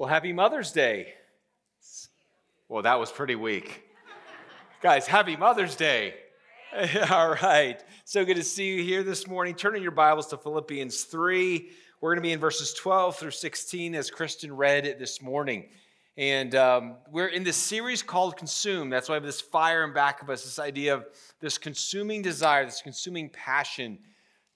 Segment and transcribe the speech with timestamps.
[0.00, 1.12] Well, happy Mother's Day.
[2.70, 3.82] Well, that was pretty weak.
[4.80, 6.14] Guys, happy Mother's Day.
[7.10, 7.84] All right.
[8.06, 9.54] So good to see you here this morning.
[9.54, 11.68] Turn in your Bibles to Philippians 3.
[12.00, 15.68] We're going to be in verses 12 through 16 as Kristen read it this morning.
[16.16, 18.88] And um, we're in this series called Consume.
[18.88, 21.04] That's why we have this fire in back of us, this idea of
[21.40, 23.98] this consuming desire, this consuming passion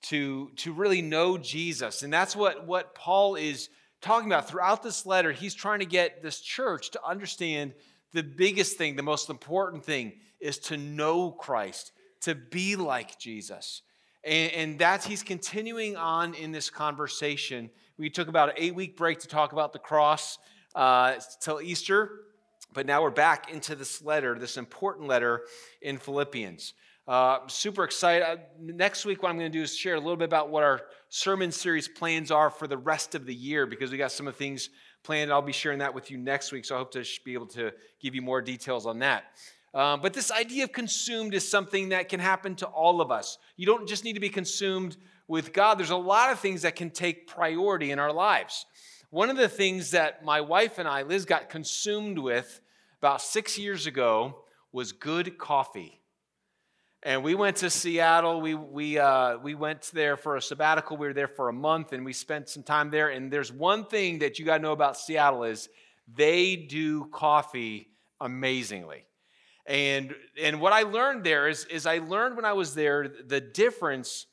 [0.04, 2.02] to, to really know Jesus.
[2.02, 3.68] And that's what, what Paul is
[4.04, 7.72] talking about throughout this letter, he's trying to get this church to understand
[8.12, 13.82] the biggest thing, the most important thing is to know Christ, to be like Jesus.
[14.22, 17.70] And, and that's, he's continuing on in this conversation.
[17.96, 20.38] We took about an eight week break to talk about the cross
[20.74, 22.10] uh, till Easter,
[22.74, 25.42] but now we're back into this letter, this important letter
[25.80, 26.74] in Philippians.
[27.06, 28.26] Uh, super excited.
[28.26, 30.62] Uh, next week, what I'm going to do is share a little bit about what
[30.62, 34.26] our sermon series plans are for the rest of the year because we got some
[34.26, 34.70] of things
[35.02, 35.30] planned.
[35.30, 37.72] I'll be sharing that with you next week, so I hope to be able to
[38.00, 39.24] give you more details on that.
[39.74, 43.36] Um, but this idea of consumed is something that can happen to all of us.
[43.56, 44.96] You don't just need to be consumed
[45.26, 48.66] with God, there's a lot of things that can take priority in our lives.
[49.10, 52.60] One of the things that my wife and I, Liz, got consumed with
[52.98, 56.00] about six years ago was good coffee
[57.04, 58.40] and we went to Seattle.
[58.40, 60.96] We, we, uh, we went there for a sabbatical.
[60.96, 63.10] We were there for a month and we spent some time there.
[63.10, 65.68] And there's one thing that you got to know about Seattle is
[66.08, 67.88] they do coffee
[68.22, 69.04] amazingly.
[69.66, 73.40] And, and what I learned there is, is I learned when I was there the
[73.40, 74.26] difference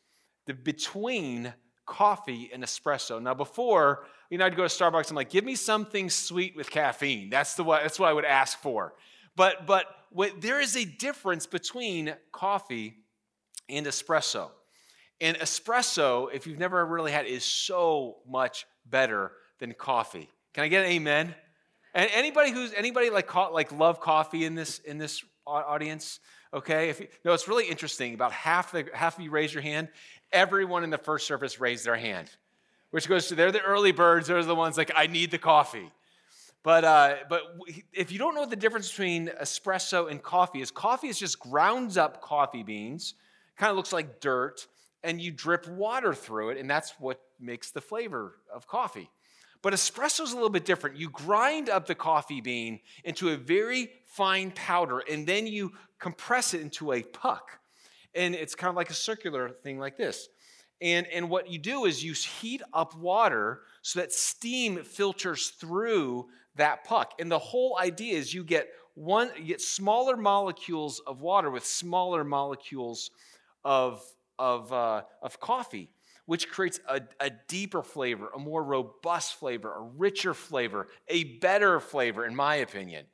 [0.46, 1.54] the, between
[1.86, 3.22] coffee and espresso.
[3.22, 6.70] Now, before, you know, I'd go to Starbucks, I'm like, give me something sweet with
[6.70, 7.30] caffeine.
[7.30, 8.94] That's, the, that's what I would ask for.
[9.36, 12.98] But, but what, there is a difference between coffee
[13.70, 14.50] and espresso.
[15.20, 20.30] And espresso, if you've never really had, is so much better than coffee.
[20.54, 21.36] Can I get an amen?
[21.94, 26.20] And anybody who's anybody like like love coffee in this in this audience?
[26.54, 28.14] Okay, if you, no, it's really interesting.
[28.14, 29.90] About half the half of you raise your hand.
[30.32, 32.30] Everyone in the first service raised their hand,
[32.92, 34.28] which goes to they're the early birds.
[34.28, 35.92] They're the ones like I need the coffee.
[36.64, 37.42] But, uh, but
[37.92, 41.98] if you don't know the difference between espresso and coffee, is coffee is just grounds
[41.98, 43.16] up coffee beans,
[43.58, 44.68] kind of looks like dirt,
[45.04, 49.10] and you drip water through it, and that's what makes the flavor of coffee.
[49.64, 50.98] But espresso is a little bit different.
[50.98, 56.54] You grind up the coffee bean into a very fine powder, and then you compress
[56.54, 57.60] it into a puck.
[58.14, 60.30] And it's kind of like a circular thing like this.
[60.82, 66.28] And, and what you do is you heat up water so that steam filters through
[66.62, 67.14] that puck.
[67.20, 71.66] And the whole idea is you get one, you get smaller molecules of water with
[71.66, 73.12] smaller molecules
[73.64, 74.04] of,
[74.38, 75.90] of, uh, of coffee,
[76.26, 81.80] which creates a, a deeper flavor, a more robust flavor, a richer flavor, a better
[81.80, 83.06] flavor, in my opinion.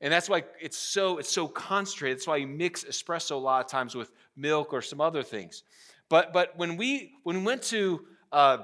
[0.00, 2.16] And that's why it's so it's so concentrated.
[2.16, 5.62] That's why you mix espresso a lot of times with milk or some other things.
[6.08, 8.58] But but when we when we went to uh,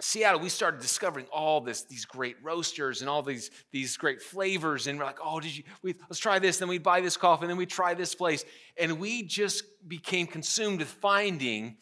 [0.00, 4.86] Seattle, we started discovering all this, these great roasters and all these, these great flavors.
[4.86, 6.58] And we're like, oh, did you, we, let's try this.
[6.58, 8.44] Then we buy this coffee, and then we try this place.
[8.78, 11.78] And we just became consumed with finding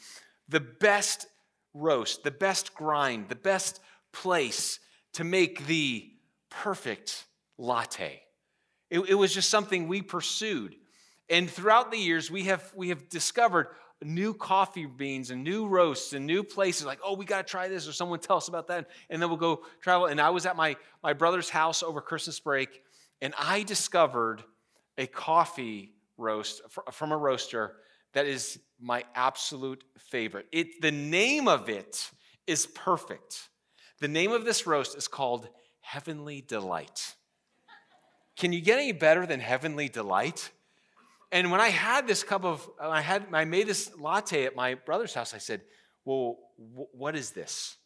[0.49, 1.27] the best
[1.75, 3.81] roast, the best grind, the best
[4.13, 4.79] place
[5.15, 6.09] to make the
[6.51, 7.25] perfect
[7.59, 8.23] latte.
[8.91, 10.77] It, it was just something we pursued.
[11.29, 13.69] And throughout the years, we have, we have discovered
[14.03, 17.69] new coffee beans and new roasts and new places like oh we got to try
[17.69, 20.45] this or someone tell us about that and then we'll go travel and i was
[20.45, 22.83] at my, my brother's house over christmas break
[23.23, 24.43] and i discovered
[24.99, 26.61] a coffee roast
[26.93, 27.77] from a roaster
[28.15, 30.47] that is my absolute favorite.
[30.53, 32.11] It the name of it
[32.47, 33.49] is perfect.
[34.01, 35.49] The name of this roast is called
[35.81, 37.15] heavenly delight.
[38.37, 40.51] Can you get any better than heavenly delight
[41.35, 44.55] and when I had this cup of, uh, I had, I made this latte at
[44.55, 45.35] my brother's house.
[45.35, 45.63] I said,
[46.05, 47.77] "Well, what is this?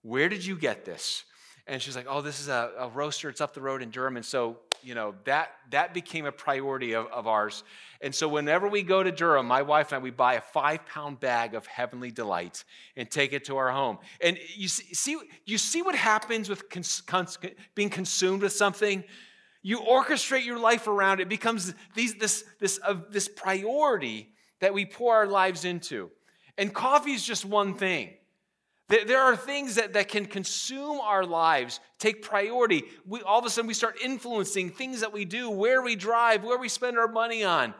[0.00, 1.24] Where did you get this?"
[1.66, 3.28] And she's like, "Oh, this is a, a, roaster.
[3.28, 6.94] It's up the road in Durham." And so, you know, that that became a priority
[6.94, 7.62] of, of ours.
[8.00, 11.20] And so, whenever we go to Durham, my wife and I, we buy a five-pound
[11.20, 12.64] bag of Heavenly Delight
[12.96, 13.98] and take it to our home.
[14.22, 17.38] And you see, see you see what happens with cons, cons,
[17.74, 19.04] being consumed with something
[19.64, 21.28] you orchestrate your life around it.
[21.28, 24.28] Becomes these, this, this, uh, this priority
[24.60, 26.10] that we pour our lives into.
[26.58, 28.10] And coffee is just one thing.
[28.88, 32.84] There are things that, that can consume our lives take priority.
[33.06, 36.44] We, all of a sudden we start influencing things that we do where we drive
[36.44, 37.72] where we spend our money on.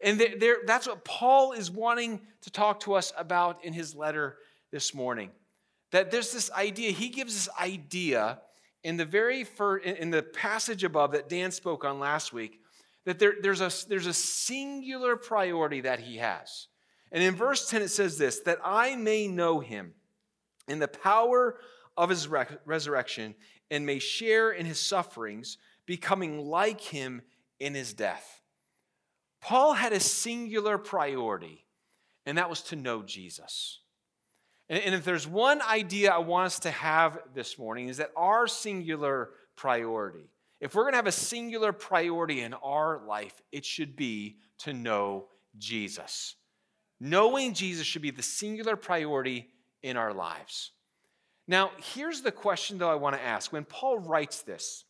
[0.00, 4.38] And there, that's what paul is wanting to talk to us about in his letter
[4.72, 5.30] this morning.
[5.92, 8.38] That there's this idea he gives this idea
[8.86, 12.60] in the very first, in the passage above that Dan spoke on last week,
[13.04, 16.68] that there, there's, a, there's a singular priority that he has.
[17.10, 19.94] And in verse 10, it says this that I may know him
[20.68, 21.58] in the power
[21.96, 23.34] of his re- resurrection
[23.72, 27.22] and may share in his sufferings, becoming like him
[27.58, 28.40] in his death.
[29.40, 31.66] Paul had a singular priority,
[32.24, 33.80] and that was to know Jesus.
[34.68, 38.48] And, if there's one idea I want us to have this morning, is that our
[38.48, 40.28] singular priority,
[40.60, 44.72] if we're going to have a singular priority in our life, it should be to
[44.72, 45.26] know
[45.58, 46.34] Jesus.
[46.98, 49.48] Knowing Jesus should be the singular priority
[49.82, 50.72] in our lives.
[51.46, 53.52] Now, here's the question, though, I want to ask.
[53.52, 54.84] When Paul writes this,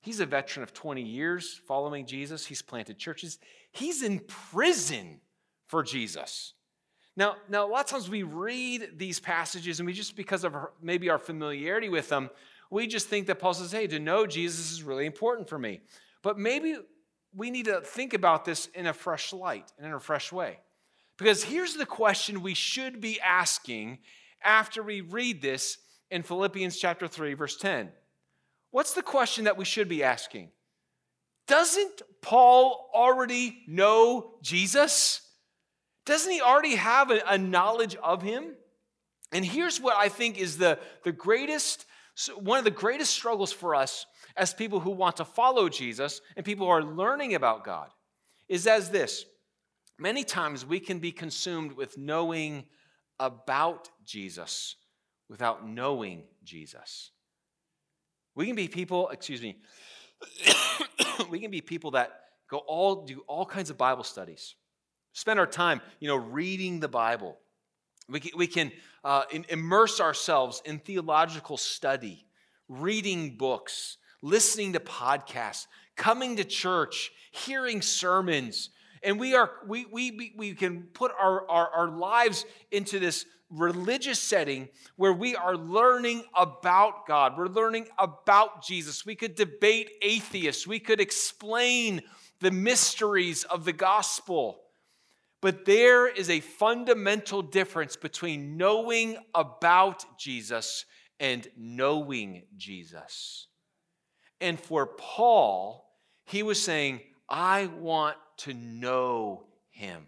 [0.00, 3.38] he's a veteran of 20 years following Jesus, he's planted churches,
[3.72, 5.20] he's in prison
[5.66, 6.54] for Jesus.
[7.16, 10.56] Now, now, a lot of times we read these passages and we just, because of
[10.80, 12.30] maybe our familiarity with them,
[12.70, 15.80] we just think that Paul says, hey, to know Jesus is really important for me.
[16.22, 16.76] But maybe
[17.34, 20.58] we need to think about this in a fresh light and in a fresh way.
[21.18, 23.98] Because here's the question we should be asking
[24.42, 25.78] after we read this
[26.10, 27.90] in Philippians chapter 3, verse 10.
[28.70, 30.50] What's the question that we should be asking?
[31.46, 35.28] Doesn't Paul already know Jesus?
[36.04, 38.54] Doesn't he already have a, a knowledge of him?
[39.32, 41.86] And here's what I think is the, the greatest,
[42.36, 44.06] one of the greatest struggles for us
[44.36, 47.90] as people who want to follow Jesus and people who are learning about God
[48.48, 49.24] is as this.
[49.98, 52.64] Many times we can be consumed with knowing
[53.20, 54.76] about Jesus
[55.28, 57.10] without knowing Jesus.
[58.34, 59.56] We can be people, excuse me,
[61.30, 62.20] we can be people that
[62.50, 64.56] go all do all kinds of Bible studies
[65.12, 67.38] spend our time, you know, reading the Bible.
[68.08, 68.72] We can, we can
[69.04, 72.26] uh, in, immerse ourselves in theological study,
[72.68, 75.66] reading books, listening to podcasts,
[75.96, 78.70] coming to church, hearing sermons.
[79.02, 84.18] And we, are, we, we, we can put our, our, our lives into this religious
[84.18, 87.36] setting where we are learning about God.
[87.36, 89.04] We're learning about Jesus.
[89.04, 90.66] We could debate atheists.
[90.66, 92.00] We could explain
[92.40, 94.61] the mysteries of the gospel.
[95.42, 100.86] But there is a fundamental difference between knowing about Jesus
[101.18, 103.48] and knowing Jesus.
[104.40, 105.84] And for Paul,
[106.24, 110.06] he was saying, I want to know him.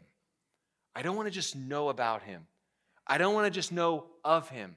[0.94, 2.46] I don't want to just know about him.
[3.06, 4.76] I don't want to just know of him.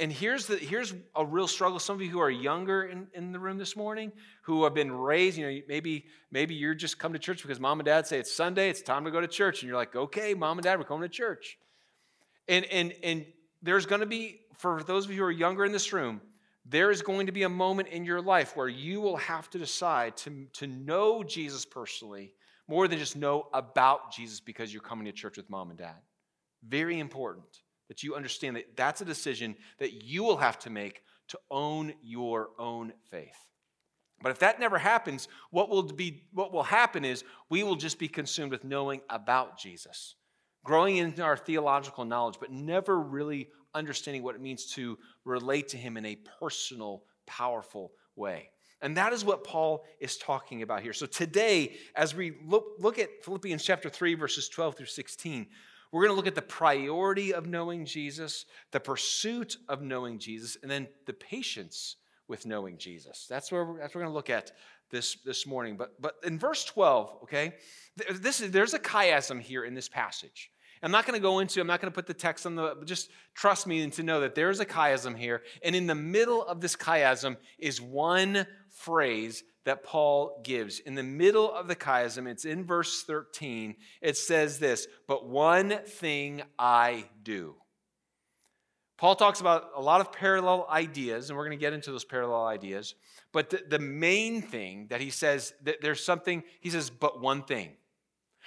[0.00, 1.78] And here's, the, here's a real struggle.
[1.78, 4.12] Some of you who are younger in, in the room this morning,
[4.42, 7.80] who have been raised, you know, maybe, maybe you're just come to church because mom
[7.80, 9.62] and dad say it's Sunday, it's time to go to church.
[9.62, 11.58] And you're like, okay, mom and dad, we're coming to church.
[12.48, 13.26] And, and, and
[13.62, 16.20] there's going to be, for those of you who are younger in this room,
[16.64, 19.58] there is going to be a moment in your life where you will have to
[19.58, 22.34] decide to, to know Jesus personally
[22.68, 25.98] more than just know about Jesus because you're coming to church with mom and dad.
[26.66, 27.61] Very important
[27.92, 31.92] that you understand that that's a decision that you will have to make to own
[32.02, 33.36] your own faith.
[34.22, 37.98] But if that never happens, what will be what will happen is we will just
[37.98, 40.14] be consumed with knowing about Jesus,
[40.64, 44.96] growing in our theological knowledge, but never really understanding what it means to
[45.26, 48.48] relate to him in a personal, powerful way.
[48.80, 50.94] And that is what Paul is talking about here.
[50.94, 55.46] So today, as we look, look at Philippians chapter 3, verses 12 through 16,
[55.92, 60.56] we're going to look at the priority of knowing Jesus, the pursuit of knowing Jesus,
[60.62, 61.96] and then the patience
[62.28, 63.26] with knowing Jesus.
[63.28, 64.52] That's where that's what we're going to look at
[64.92, 65.76] this, this morning.
[65.76, 67.54] But, but in verse 12, okay,
[68.10, 70.51] this is, there's a chiasm here in this passage.
[70.82, 72.76] I'm not going to go into, I'm not going to put the text on the,
[72.84, 75.42] just trust me and to know that there's a chiasm here.
[75.62, 80.80] And in the middle of this chiasm is one phrase that Paul gives.
[80.80, 85.78] In the middle of the chiasm, it's in verse 13, it says this, but one
[85.86, 87.54] thing I do.
[88.98, 92.04] Paul talks about a lot of parallel ideas, and we're going to get into those
[92.04, 92.94] parallel ideas.
[93.32, 97.42] But the, the main thing that he says, that there's something, he says, but one
[97.42, 97.72] thing.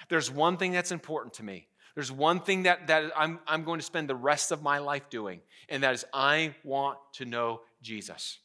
[0.09, 1.67] There's one thing that's important to me.
[1.95, 5.09] There's one thing that, that I'm, I'm going to spend the rest of my life
[5.09, 8.39] doing, and that is I want to know Jesus.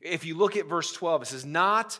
[0.00, 1.98] If you look at verse 12, it says, Not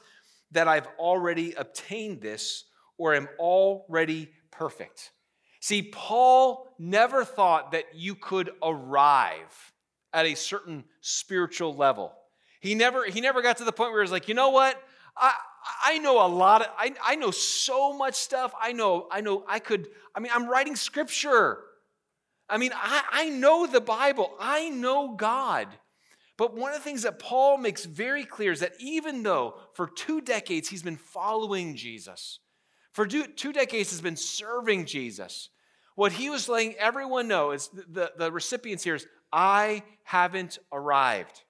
[0.52, 2.64] that I've already obtained this
[2.96, 5.10] or am already perfect.
[5.60, 9.72] See, Paul never thought that you could arrive
[10.12, 12.12] at a certain spiritual level.
[12.60, 14.80] He never, he never got to the point where he was like, you know what?
[15.16, 15.32] I,
[15.84, 18.52] I know a lot of, I, I know so much stuff.
[18.60, 21.58] I know, I know, I could, I mean, I'm writing scripture.
[22.48, 24.34] I mean, I, I know the Bible.
[24.38, 25.68] I know God.
[26.36, 29.86] But one of the things that Paul makes very clear is that even though for
[29.86, 32.40] two decades he's been following Jesus,
[32.92, 35.48] for two decades has been serving Jesus,
[35.94, 41.44] what he was letting everyone know is the, the recipients here is, I haven't arrived.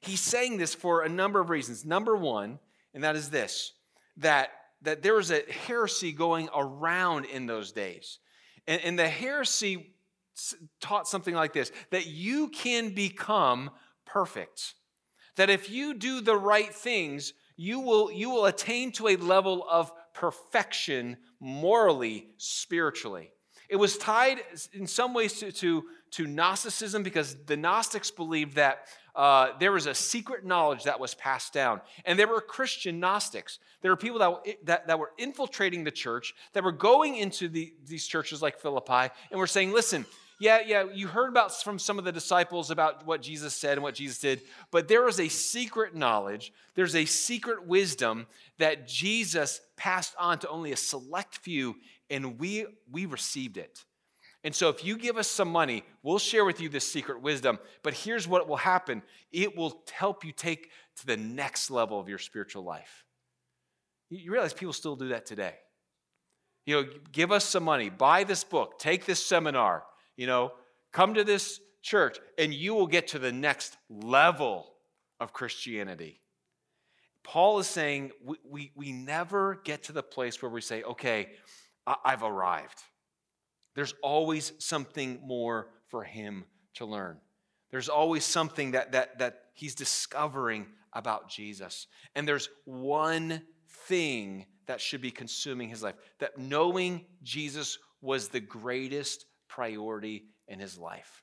[0.00, 1.84] He's saying this for a number of reasons.
[1.84, 2.58] Number one,
[2.98, 3.74] and that is this
[4.16, 4.50] that,
[4.82, 8.18] that there was a heresy going around in those days.
[8.66, 9.94] And, and the heresy
[10.80, 13.70] taught something like this that you can become
[14.04, 14.74] perfect.
[15.36, 19.64] That if you do the right things, you will, you will attain to a level
[19.70, 23.30] of perfection morally, spiritually.
[23.68, 24.40] It was tied
[24.72, 28.88] in some ways to, to, to Gnosticism because the Gnostics believed that
[29.18, 31.80] uh, there was a secret knowledge that was passed down.
[32.04, 33.58] And there were Christian Gnostics.
[33.82, 37.74] There were people that, that, that were infiltrating the church, that were going into the,
[37.84, 40.06] these churches like Philippi, and were saying, listen,
[40.38, 43.82] yeah, yeah, you heard about from some of the disciples about what Jesus said and
[43.82, 49.60] what Jesus did, but there was a secret knowledge, there's a secret wisdom that Jesus
[49.76, 51.74] passed on to only a select few,
[52.08, 53.84] and we we received it.
[54.44, 57.58] And so if you give us some money, we'll share with you this secret wisdom,
[57.82, 59.02] but here's what will happen.
[59.32, 63.04] It will help you take to the next level of your spiritual life.
[64.10, 65.54] You realize people still do that today.
[66.66, 69.84] You know, give us some money, buy this book, take this seminar,
[70.16, 70.52] you know,
[70.92, 74.72] come to this church and you will get to the next level
[75.18, 76.20] of Christianity.
[77.24, 81.30] Paul is saying we, we, we never get to the place where we say, okay,
[81.86, 82.82] I've arrived.
[83.78, 87.18] There's always something more for him to learn.
[87.70, 91.86] There's always something that, that, that he's discovering about Jesus.
[92.16, 93.40] And there's one
[93.86, 100.58] thing that should be consuming his life that knowing Jesus was the greatest priority in
[100.58, 101.22] his life.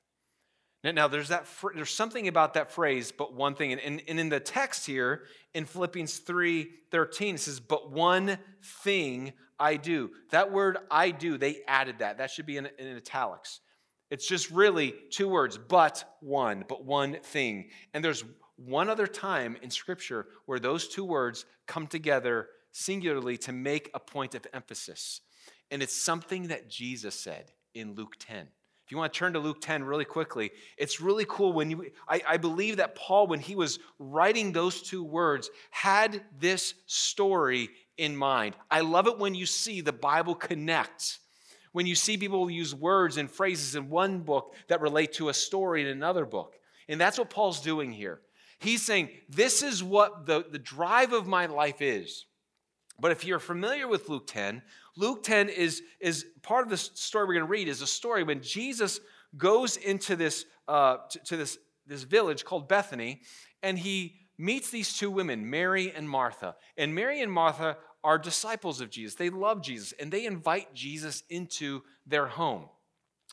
[0.82, 4.30] Now, there's that there's something about that phrase, but one thing, and, and, and in
[4.30, 10.12] the text here in Philippians 3 13, it says, But one thing I do.
[10.32, 12.18] That word I do, they added that.
[12.18, 13.62] That should be in, in italics.
[14.12, 17.70] It's just really two words, but one, but one thing.
[17.94, 18.24] And there's
[18.58, 24.00] one other time in Scripture where those two words come together singularly to make a
[24.00, 25.22] point of emphasis.
[25.72, 28.48] And it's something that Jesus said in Luke 10.
[28.86, 31.92] If you want to turn to Luke 10 really quickly, it's really cool when you,
[32.08, 37.70] I, I, believe that Paul, when he was writing those two words, had this story
[37.98, 38.56] in mind.
[38.70, 41.20] I love it when you see the Bible connect.
[41.72, 45.34] When you see people use words and phrases in one book that relate to a
[45.34, 46.56] story in another book.
[46.88, 48.22] And that's what Paul's doing here.
[48.60, 52.26] He's saying, This is what the, the drive of my life is.
[53.00, 54.62] But if you're familiar with Luke 10,
[54.96, 58.24] Luke 10 is, is part of the story we're going to read is a story
[58.24, 59.02] when Jesus
[59.36, 63.22] goes into this, uh, to, to this, this village called Bethany,
[63.62, 66.56] and he meets these two women, Mary and Martha.
[66.78, 69.16] And Mary and Martha are disciples of Jesus.
[69.16, 72.70] They love Jesus, and they invite Jesus into their home.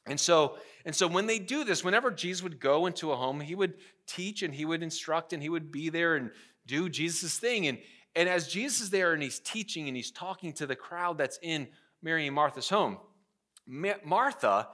[0.06, 3.40] And so, and so when they do this, whenever Jesus would go into a home,
[3.40, 3.75] he would
[4.06, 6.30] teach and he would instruct and he would be there and
[6.66, 7.66] do Jesus' thing.
[7.66, 7.78] And,
[8.16, 11.38] and as Jesus is there and he's teaching and he's talking to the crowd that's
[11.40, 11.68] in
[12.02, 12.99] Mary and Martha's home,
[14.04, 14.68] Martha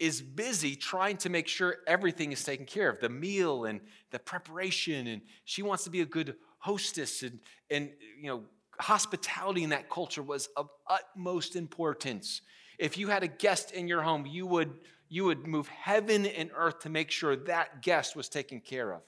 [0.00, 3.80] is busy trying to make sure everything is taken care of the meal and
[4.10, 5.06] the preparation.
[5.06, 7.22] And she wants to be a good hostess.
[7.22, 7.38] And,
[7.70, 8.42] and you know,
[8.80, 12.40] hospitality in that culture was of utmost importance.
[12.78, 14.72] If you had a guest in your home, you would,
[15.10, 19.02] you would move heaven and earth to make sure that guest was taken care of.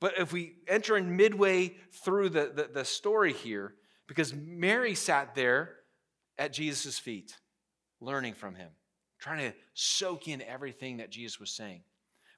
[0.00, 3.74] But if we enter in midway through the, the, the story here,
[4.08, 5.76] because Mary sat there
[6.38, 7.36] at Jesus' feet,
[8.00, 8.70] learning from him,
[9.18, 11.82] trying to soak in everything that Jesus was saying.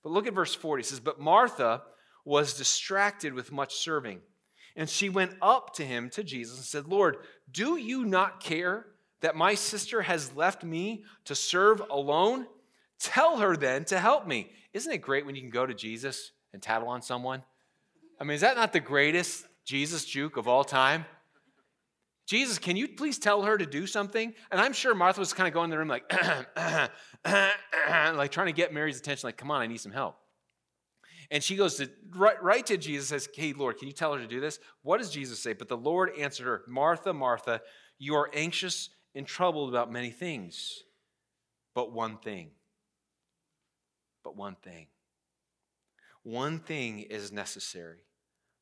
[0.03, 0.81] But look at verse 40.
[0.81, 1.83] It says, But Martha
[2.25, 4.21] was distracted with much serving.
[4.77, 7.17] And she went up to him, to Jesus, and said, Lord,
[7.51, 8.87] do you not care
[9.21, 12.47] that my sister has left me to serve alone?
[12.99, 14.53] Tell her then to help me.
[14.73, 17.43] Isn't it great when you can go to Jesus and tattle on someone?
[18.21, 21.05] I mean, is that not the greatest Jesus juke of all time?
[22.31, 24.33] Jesus, can you please tell her to do something?
[24.53, 26.05] And I'm sure Martha was kind of going in the room like,
[27.27, 30.15] like trying to get Mary's attention, like, come on, I need some help.
[31.33, 34.21] And she goes to right, right to Jesus, says, Hey, Lord, can you tell her
[34.21, 34.61] to do this?
[34.83, 35.55] What does Jesus say?
[35.55, 37.63] But the Lord answered her, Martha, Martha,
[37.99, 40.85] you are anxious and troubled about many things,
[41.75, 42.53] but one thing.
[44.23, 44.87] But one thing.
[46.23, 48.05] One thing is necessary.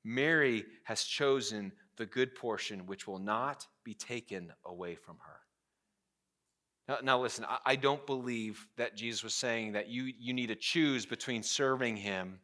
[0.05, 5.41] Mary has chosen the good portion which will not be taken away from her.
[6.89, 10.47] Now, now listen, I, I don't believe that Jesus was saying that you, you need
[10.47, 12.41] to choose between serving him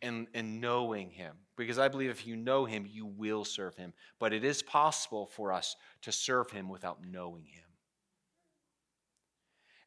[0.00, 1.36] and, and knowing him.
[1.56, 3.92] Because I believe if you know him, you will serve him.
[4.18, 7.62] But it is possible for us to serve him without knowing him.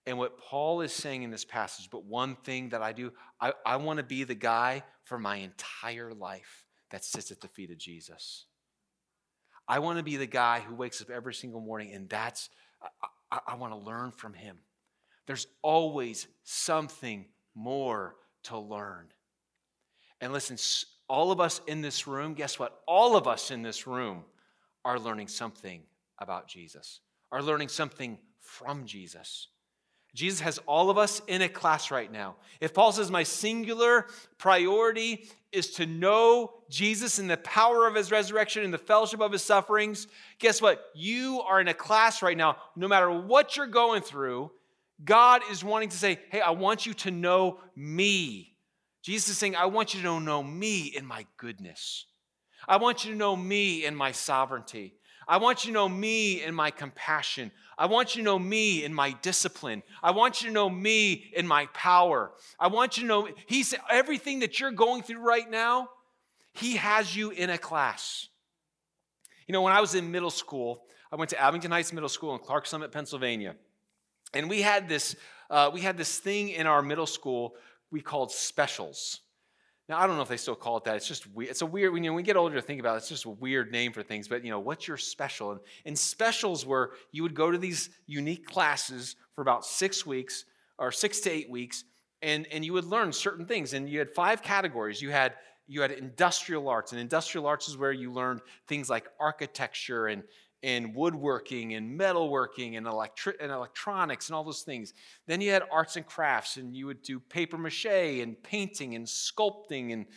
[0.07, 3.53] And what Paul is saying in this passage, but one thing that I do, I,
[3.65, 7.71] I want to be the guy for my entire life that sits at the feet
[7.71, 8.45] of Jesus.
[9.67, 12.49] I want to be the guy who wakes up every single morning, and that's,
[12.81, 12.87] I,
[13.31, 14.57] I, I want to learn from him.
[15.25, 19.07] There's always something more to learn.
[20.21, 20.57] And listen,
[21.07, 22.81] all of us in this room, guess what?
[22.87, 24.23] All of us in this room
[24.83, 25.81] are learning something
[26.19, 29.47] about Jesus, are learning something from Jesus.
[30.15, 32.37] Jesus has all of us in a class right now.
[32.61, 34.07] If Paul says, My singular
[34.37, 39.33] priority is to know Jesus and the power of his resurrection and the fellowship of
[39.33, 40.07] his sufferings,
[40.39, 40.85] guess what?
[40.95, 42.57] You are in a class right now.
[42.77, 44.51] No matter what you're going through,
[45.03, 48.55] God is wanting to say, Hey, I want you to know me.
[49.03, 52.05] Jesus is saying, I want you to know me in my goodness.
[52.67, 54.95] I want you to know me in my sovereignty.
[55.27, 57.51] I want you to know me in my compassion.
[57.77, 59.83] I want you to know me in my discipline.
[60.01, 62.31] I want you to know me in my power.
[62.59, 65.89] I want you to know, he said, everything that you're going through right now,
[66.53, 68.29] he has you in a class.
[69.47, 72.33] You know, when I was in middle school, I went to Abington Heights Middle School
[72.33, 73.55] in Clarks Summit, Pennsylvania.
[74.33, 75.15] And we had this,
[75.49, 77.55] uh, we had this thing in our middle school
[77.91, 79.21] we called specials.
[79.87, 80.95] Now, I don't know if they still call it that.
[80.95, 81.51] It's just weird.
[81.51, 83.09] It's a weird, when, you know, when we get older to think about it, it's
[83.09, 84.27] just a weird name for things.
[84.27, 85.51] But, you know, what's your special?
[85.51, 90.45] And, and specials were you would go to these unique classes for about six weeks
[90.79, 91.83] or six to eight weeks,
[92.21, 93.73] and, and you would learn certain things.
[93.73, 95.01] And you had five categories.
[95.01, 95.33] You had
[95.67, 100.23] you had industrial arts, and industrial arts is where you learned things like architecture and,
[100.65, 104.93] and woodworking and metalworking and, electri- and electronics and all those things.
[105.27, 109.05] Then you had arts and crafts, and you would do paper mache and painting and
[109.05, 110.07] sculpting and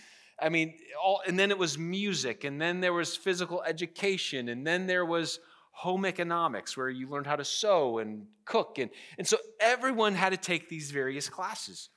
[0.40, 4.64] I mean, all, and then it was music, and then there was physical education, and
[4.64, 5.40] then there was
[5.72, 8.78] home economics where you learned how to sew and cook.
[8.78, 11.90] And, and so everyone had to take these various classes.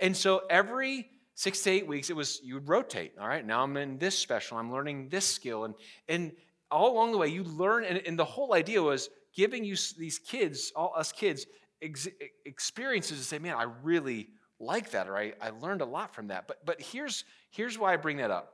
[0.00, 3.12] And so every six to eight weeks, it was you would rotate.
[3.20, 5.64] All right, now I'm in this special, I'm learning this skill.
[5.64, 5.74] And,
[6.08, 6.32] and
[6.70, 10.18] all along the way, you learn, and, and the whole idea was giving you these
[10.18, 11.46] kids, all us kids,
[11.82, 12.08] ex-
[12.44, 16.28] experiences to say, man, I really like that, or I, I learned a lot from
[16.28, 16.48] that.
[16.48, 18.52] But, but here's, here's why I bring that up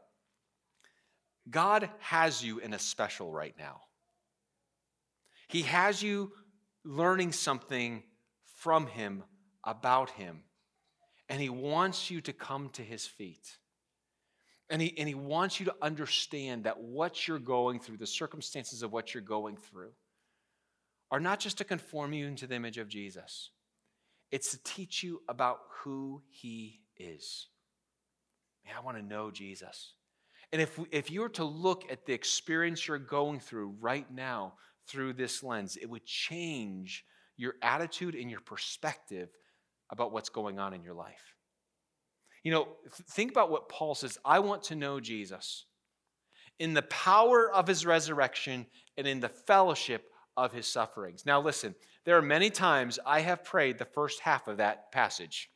[1.49, 3.81] God has you in a special right now.
[5.49, 6.33] He has you
[6.85, 8.03] learning something
[8.57, 9.25] from Him
[9.65, 10.43] about Him,
[11.29, 13.59] and He wants you to come to His feet.
[14.73, 18.83] And he, and he wants you to understand that what you're going through, the circumstances
[18.83, 19.91] of what you're going through,
[21.11, 23.51] are not just to conform you into the image of Jesus,
[24.31, 27.49] it's to teach you about who he is.
[28.65, 29.93] Man, I want to know Jesus.
[30.53, 34.55] And if, if you were to look at the experience you're going through right now
[34.89, 37.05] through this lens, it would change
[37.37, 39.29] your attitude and your perspective
[39.91, 41.32] about what's going on in your life.
[42.43, 45.65] You know, think about what Paul says I want to know Jesus
[46.59, 51.25] in the power of his resurrection and in the fellowship of his sufferings.
[51.27, 51.75] Now, listen,
[52.05, 55.51] there are many times I have prayed the first half of that passage.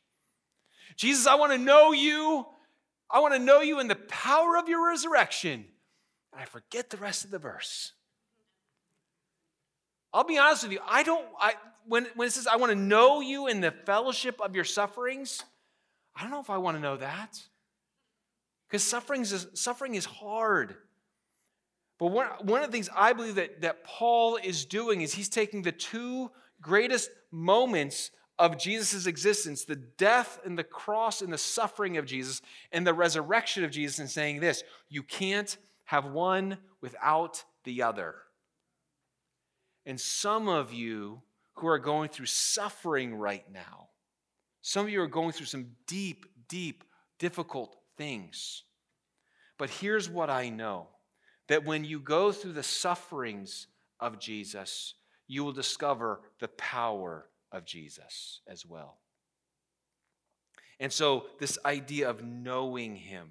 [0.95, 2.45] Jesus, I want to know you.
[3.09, 5.65] I want to know you in the power of your resurrection.
[6.31, 7.93] And I forget the rest of the verse.
[10.13, 10.79] I'll be honest with you.
[10.87, 11.53] I don't, I,
[11.85, 15.43] when, when it says, I want to know you in the fellowship of your sufferings,
[16.17, 17.39] I don't know if I want to know that.
[18.67, 20.75] Because suffering is, suffering is hard.
[21.99, 25.29] But one, one of the things I believe that, that Paul is doing is he's
[25.29, 31.37] taking the two greatest moments of Jesus' existence the death and the cross and the
[31.37, 36.57] suffering of Jesus and the resurrection of Jesus and saying this you can't have one
[36.81, 38.15] without the other.
[39.85, 41.21] And some of you
[41.53, 43.86] who are going through suffering right now,
[44.67, 46.83] some of you are going through some deep, deep,
[47.19, 48.63] difficult things.
[49.57, 50.89] But here's what I know
[51.47, 53.67] that when you go through the sufferings
[54.01, 58.97] of Jesus, you will discover the power of Jesus as well.
[60.81, 63.29] And so, this idea of knowing Him,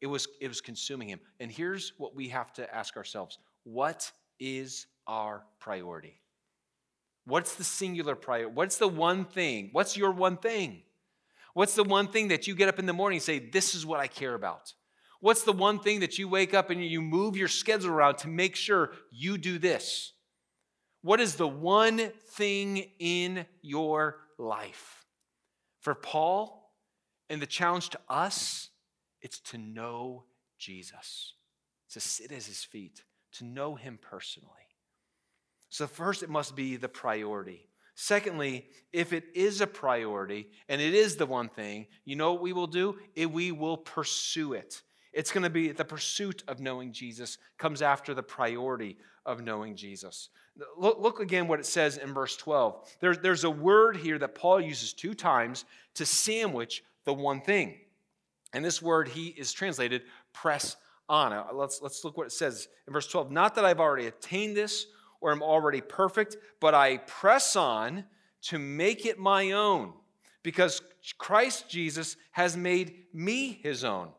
[0.00, 1.20] it was, it was consuming Him.
[1.38, 4.10] And here's what we have to ask ourselves what
[4.40, 6.20] is our priority?
[7.26, 8.54] What's the singular priority?
[8.54, 9.70] What's the one thing?
[9.72, 10.82] What's your one thing?
[11.54, 13.86] What's the one thing that you get up in the morning and say, This is
[13.86, 14.72] what I care about?
[15.20, 18.28] What's the one thing that you wake up and you move your schedule around to
[18.28, 20.12] make sure you do this?
[21.00, 25.04] What is the one thing in your life?
[25.80, 26.64] For Paul,
[27.30, 28.70] and the challenge to us
[29.22, 30.24] It's to know
[30.58, 31.34] Jesus,
[31.90, 34.63] to sit at his feet, to know him personally.
[35.74, 37.66] So, first, it must be the priority.
[37.96, 42.42] Secondly, if it is a priority and it is the one thing, you know what
[42.42, 42.96] we will do?
[43.16, 44.82] It, we will pursue it.
[45.12, 49.74] It's going to be the pursuit of knowing Jesus comes after the priority of knowing
[49.74, 50.28] Jesus.
[50.78, 52.88] Look, look again what it says in verse 12.
[53.00, 57.74] There, there's a word here that Paul uses two times to sandwich the one thing.
[58.52, 60.76] And this word he is translated press
[61.08, 61.34] on.
[61.52, 63.32] Let's, let's look what it says in verse 12.
[63.32, 64.86] Not that I've already attained this
[65.24, 68.04] or am already perfect, but I press on
[68.42, 69.94] to make it my own
[70.42, 70.82] because
[71.16, 74.10] Christ Jesus has made me his own.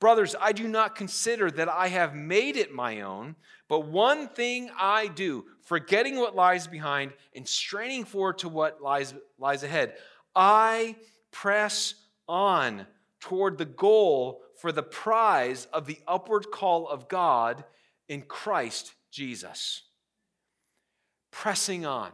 [0.00, 3.36] Brothers, I do not consider that I have made it my own,
[3.68, 9.14] but one thing I do, forgetting what lies behind and straining forward to what lies,
[9.38, 9.94] lies ahead,
[10.34, 10.96] I
[11.30, 11.94] press
[12.28, 12.84] on
[13.20, 17.62] toward the goal for the prize of the upward call of God
[18.08, 19.84] in Christ Jesus.
[21.30, 22.10] Pressing on.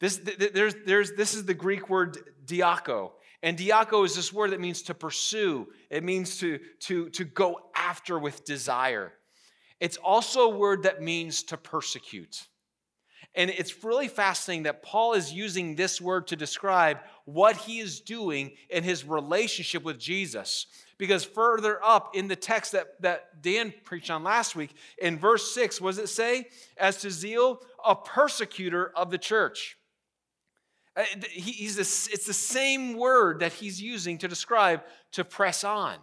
[0.00, 3.12] This, there's, there's, this is the Greek word dioko.
[3.42, 7.58] And dioko is this word that means to pursue, it means to, to, to go
[7.76, 9.12] after with desire.
[9.80, 12.48] It's also a word that means to persecute.
[13.34, 18.00] And it's really fascinating that Paul is using this word to describe what he is
[18.00, 20.66] doing in his relationship with Jesus.
[20.98, 25.52] Because further up in the text that, that Dan preached on last week, in verse
[25.52, 26.46] 6, what does it say?
[26.76, 29.76] As to zeal, a persecutor of the church.
[30.96, 35.96] Uh, he's it's the same word that he's using to describe to press on.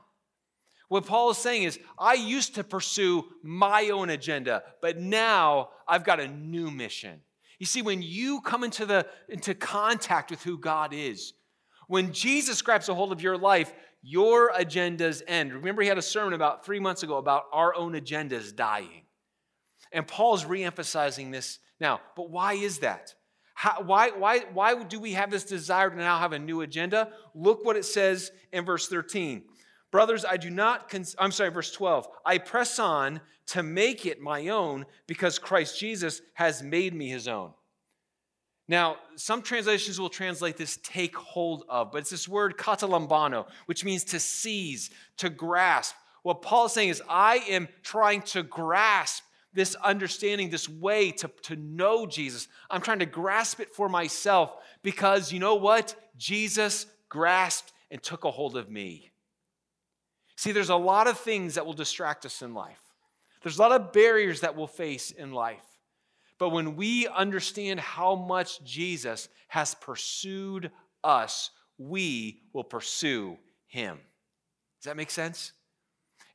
[0.91, 6.04] What Paul is saying is, I used to pursue my own agenda, but now I've
[6.04, 7.21] got a new mission.
[7.60, 11.32] You see, when you come into, the, into contact with who God is,
[11.88, 15.54] when Jesus grabs a hold of your life, your agendas end.
[15.54, 19.04] Remember, he had a sermon about three months ago about our own agendas dying.
[19.93, 22.01] And Paul's reemphasizing this now.
[22.17, 23.15] But why is that?
[23.54, 27.13] How, why, why, why do we have this desire to now have a new agenda?
[27.34, 29.43] Look what it says in verse 13.
[29.91, 32.08] Brothers, I do not, I'm sorry, verse 12.
[32.25, 37.27] I press on to make it my own because Christ Jesus has made me his
[37.27, 37.51] own.
[38.69, 43.84] Now, some translations will translate this take hold of, but it's this word katalambano, which
[43.84, 45.93] means to seize, to grasp.
[46.23, 49.23] What Paul is saying is, I am trying to grasp
[49.54, 52.47] this understanding, this way to, to know Jesus.
[52.69, 55.93] I'm trying to grasp it for myself because you know what?
[56.15, 59.11] Jesus grasped and took a hold of me.
[60.41, 62.82] See, there's a lot of things that will distract us in life,
[63.43, 65.63] there's a lot of barriers that we'll face in life.
[66.39, 70.71] But when we understand how much Jesus has pursued
[71.04, 73.99] us, we will pursue him.
[74.80, 75.51] Does that make sense?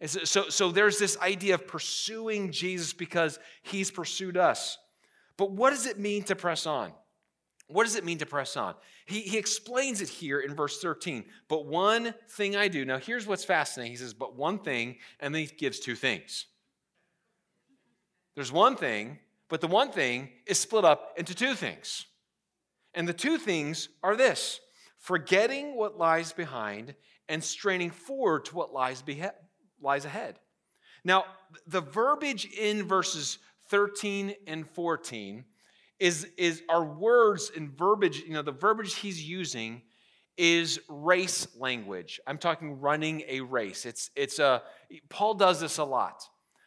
[0.07, 4.79] So, so, there's this idea of pursuing Jesus because he's pursued us.
[5.37, 6.93] But what does it mean to press on?
[7.67, 8.77] What does it mean to press on?
[9.07, 11.25] He, he explains it here in verse 13.
[11.49, 12.85] But one thing I do.
[12.85, 13.93] Now, here's what's fascinating.
[13.93, 16.47] He says, but one thing, and then he gives two things.
[18.35, 22.07] There's one thing, but the one thing is split up into two things.
[22.95, 24.61] And the two things are this
[24.99, 26.95] forgetting what lies behind
[27.29, 29.33] and straining forward to what lies, behe-
[29.81, 30.41] lies ahead.
[31.05, 31.27] Now,
[31.67, 33.39] the verbiage in verses
[33.69, 35.45] 13 and 14
[35.99, 39.83] is, is our words and verbiage, you know, the verbiage he's using
[40.37, 42.21] is race language.
[42.27, 43.87] I'm talking running a race.
[43.87, 44.63] It's, it's a,
[45.09, 46.23] Paul does this a lot.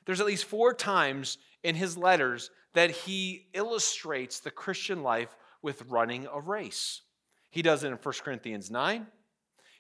[0.05, 5.83] There's at least four times in his letters that he illustrates the Christian life with
[5.87, 7.01] running a race.
[7.51, 9.07] He does it in 1 Corinthians 9.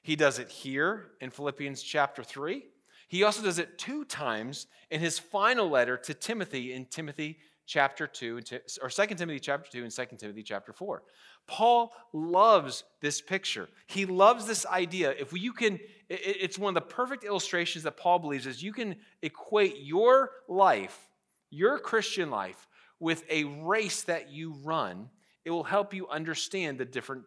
[0.01, 2.63] He does it here in Philippians chapter 3.
[3.07, 8.07] He also does it two times in his final letter to Timothy in Timothy chapter
[8.07, 8.41] 2
[8.81, 11.03] or 2 Timothy chapter 2 and 2 Timothy chapter 4.
[11.45, 13.69] Paul loves this picture.
[13.85, 15.11] He loves this idea.
[15.11, 15.79] If you can
[16.09, 21.09] it's one of the perfect illustrations that Paul believes is you can equate your life,
[21.51, 22.67] your Christian life
[22.99, 25.07] with a race that you run.
[25.45, 27.23] It will help you understand the different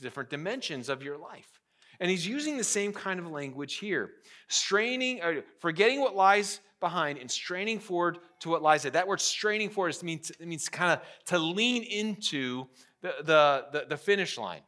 [0.00, 1.62] different dimensions of your life.
[1.98, 4.10] And he's using the same kind of language here.
[4.48, 8.94] Straining, or forgetting what lies behind and straining forward to what lies ahead.
[8.94, 12.66] That word straining forward is, means, it means kind of to lean into
[13.02, 14.62] the, the, the, the finish line.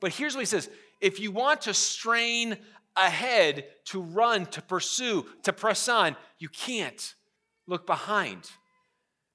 [0.00, 2.56] But here's what he says if you want to strain
[2.96, 7.14] ahead, to run, to pursue, to press on, you can't
[7.66, 8.50] look behind.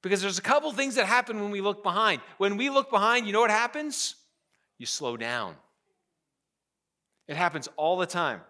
[0.03, 2.21] Because there's a couple things that happen when we look behind.
[2.37, 4.15] When we look behind, you know what happens?
[4.77, 5.55] You slow down.
[7.27, 8.41] It happens all the time.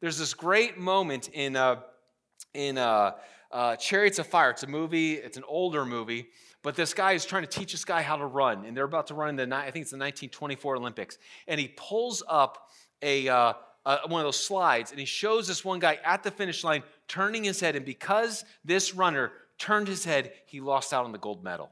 [0.00, 1.76] there's this great moment in, uh,
[2.54, 3.12] in uh,
[3.52, 4.50] uh, Chariots of Fire.
[4.50, 6.28] It's a movie, it's an older movie,
[6.62, 8.64] but this guy is trying to teach this guy how to run.
[8.64, 11.18] And they're about to run in the, I think it's the 1924 Olympics.
[11.46, 12.70] And he pulls up
[13.02, 13.52] a, uh,
[13.84, 16.82] uh, one of those slides and he shows this one guy at the finish line
[17.06, 17.76] turning his head.
[17.76, 21.70] And because this runner turned his head, he lost out on the gold medal.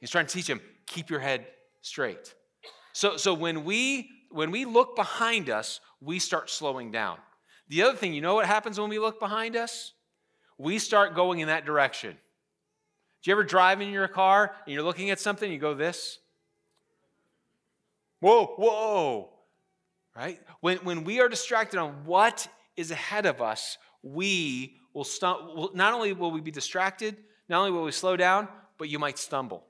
[0.00, 1.46] He's trying to teach him, keep your head
[1.80, 2.34] straight.
[2.92, 7.18] So, so when, we, when we look behind us, we start slowing down.
[7.68, 9.92] The other thing, you know what happens when we look behind us?
[10.58, 12.16] We start going in that direction.
[13.22, 16.18] Do you ever drive in your car and you're looking at something, you go this?
[18.20, 19.30] Whoa, whoa.
[20.14, 20.40] Right?
[20.60, 25.70] When, when we are distracted on what is ahead of us, we will stumble.
[25.74, 27.16] Not only will we be distracted,
[27.48, 29.64] not only will we slow down, but you might stumble.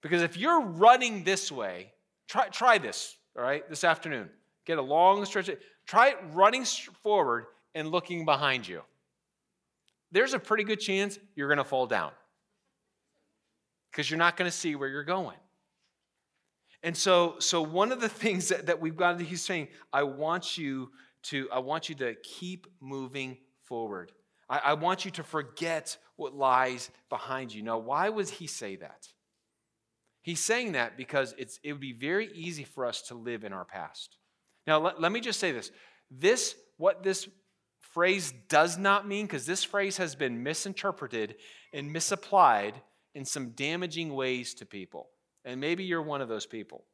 [0.00, 1.92] Because if you're running this way,
[2.28, 4.30] try, try this, all right, this afternoon.
[4.64, 5.50] Get a long stretch.
[5.86, 6.64] Try running
[7.02, 8.82] forward and looking behind you.
[10.12, 12.12] There's a pretty good chance you're going to fall down
[13.90, 15.36] because you're not going to see where you're going.
[16.82, 20.56] And so, so one of the things that, that we've got, he's saying, I want
[20.58, 20.90] you
[21.24, 24.12] to, I want you to keep moving forward.
[24.48, 27.62] I, I want you to forget what lies behind you.
[27.62, 29.08] Now, why would he say that?
[30.20, 33.52] He's saying that because it's, it would be very easy for us to live in
[33.52, 34.18] our past.
[34.66, 35.72] Now, let, let me just say this.
[36.10, 37.28] This, what this
[37.92, 41.36] phrase does not mean, because this phrase has been misinterpreted
[41.72, 42.74] and misapplied
[43.14, 45.08] in some damaging ways to people.
[45.44, 46.84] And maybe you're one of those people.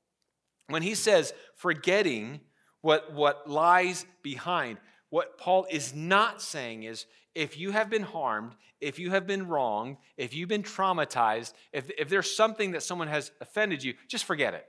[0.69, 2.41] When he says forgetting
[2.81, 4.79] what, what lies behind,
[5.11, 9.47] what Paul is not saying is if you have been harmed, if you have been
[9.47, 14.25] wronged, if you've been traumatized, if, if there's something that someone has offended you, just
[14.25, 14.67] forget it.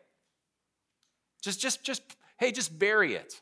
[1.41, 2.01] Just, just, just,
[2.37, 3.41] hey, just bury it.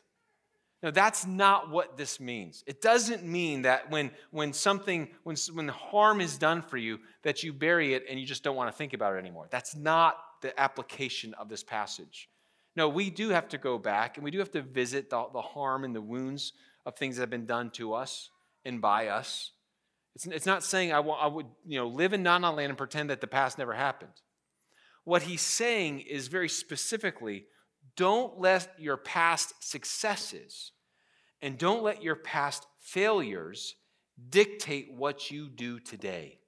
[0.82, 2.62] No, that's not what this means.
[2.66, 7.42] It doesn't mean that when, when something, when, when harm is done for you, that
[7.42, 9.48] you bury it and you just don't want to think about it anymore.
[9.50, 12.28] That's not the application of this passage.
[12.76, 15.42] No, we do have to go back and we do have to visit the, the
[15.42, 16.52] harm and the wounds
[16.86, 18.30] of things that have been done to us
[18.64, 19.50] and by us.
[20.14, 23.10] It's, it's not saying I, I would you know, live in Nana land and pretend
[23.10, 24.12] that the past never happened.
[25.02, 27.46] What he's saying is very specifically
[27.98, 30.70] don't let your past successes
[31.42, 33.74] and don't let your past failures
[34.30, 36.38] dictate what you do today.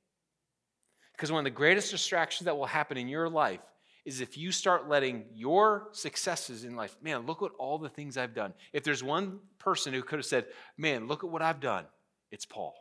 [1.12, 3.60] Because one of the greatest distractions that will happen in your life
[4.04, 8.16] is if you start letting your successes in life, man, look at all the things
[8.16, 8.54] I've done.
[8.72, 10.46] If there's one person who could have said,
[10.78, 11.84] man, look at what I've done,
[12.30, 12.74] it's Paul.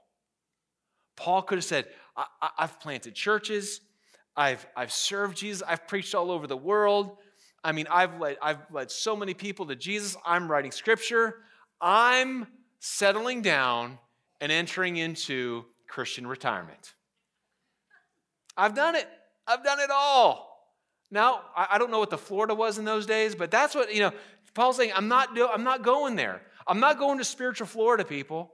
[1.15, 3.81] Paul could have said, I- have planted churches,
[4.35, 7.17] I've, I've served Jesus, I've preached all over the world.
[7.63, 11.35] I mean, I've led, I've led so many people to Jesus, I'm writing scripture,
[11.81, 12.47] I'm
[12.79, 13.99] settling down
[14.41, 16.93] and entering into Christian retirement.
[18.55, 19.07] I've done it.
[19.47, 20.47] I've done it all.
[21.11, 24.01] Now, I don't know what the Florida was in those days, but that's what, you
[24.01, 24.11] know,
[24.53, 26.41] Paul's saying, I'm not, do, I'm not going there.
[26.67, 28.53] I'm not going to spiritual Florida, people.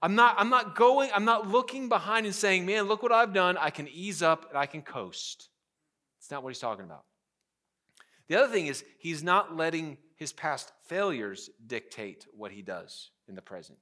[0.00, 3.34] I'm not, I'm not going, I'm not looking behind and saying, man, look what I've
[3.34, 3.58] done.
[3.58, 5.50] I can ease up and I can coast.
[6.18, 7.04] It's not what he's talking about.
[8.28, 13.34] The other thing is, he's not letting his past failures dictate what he does in
[13.34, 13.78] the present.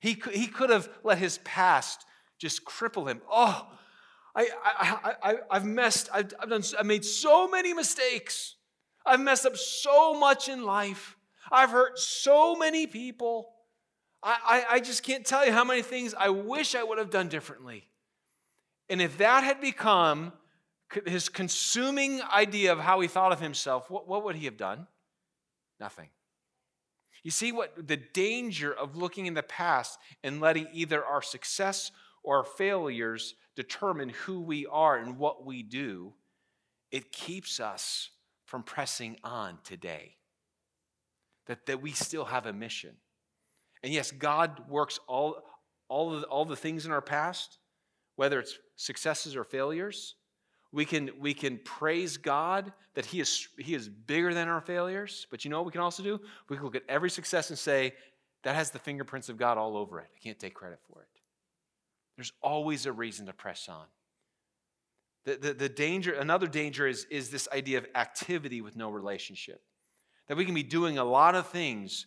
[0.00, 2.04] He could, he could have let his past
[2.38, 3.20] just cripple him.
[3.30, 3.66] Oh,
[4.34, 8.56] I, I, I, I've messed, I've, I've, done, I've made so many mistakes.
[9.04, 11.16] I've messed up so much in life.
[11.50, 13.48] I've hurt so many people.
[14.22, 14.36] I,
[14.70, 17.28] I, I just can't tell you how many things I wish I would have done
[17.28, 17.88] differently.
[18.88, 20.32] And if that had become
[21.06, 24.86] his consuming idea of how he thought of himself, what, what would he have done?
[25.80, 26.08] Nothing.
[27.22, 31.90] You see what the danger of looking in the past and letting either our success
[32.22, 36.14] or our failures determine who we are and what we do,
[36.92, 38.10] it keeps us
[38.44, 40.14] from pressing on today.
[41.46, 42.96] That, that we still have a mission.
[43.82, 45.42] And yes, God works all,
[45.88, 47.58] all, the, all the things in our past,
[48.16, 50.16] whether it's successes or failures.
[50.72, 55.26] We can, we can praise God that he is, he is bigger than our failures.
[55.30, 56.20] But you know what we can also do?
[56.48, 57.94] We can look at every success and say,
[58.42, 60.08] that has the fingerprints of God all over it.
[60.14, 61.08] I can't take credit for it.
[62.16, 63.86] There's always a reason to press on.
[65.24, 69.60] The, the, the danger, another danger is, is this idea of activity with no relationship.
[70.28, 72.06] That we can be doing a lot of things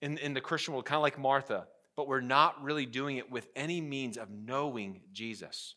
[0.00, 1.66] in, in the Christian world, kind of like Martha,
[1.96, 5.74] but we're not really doing it with any means of knowing Jesus.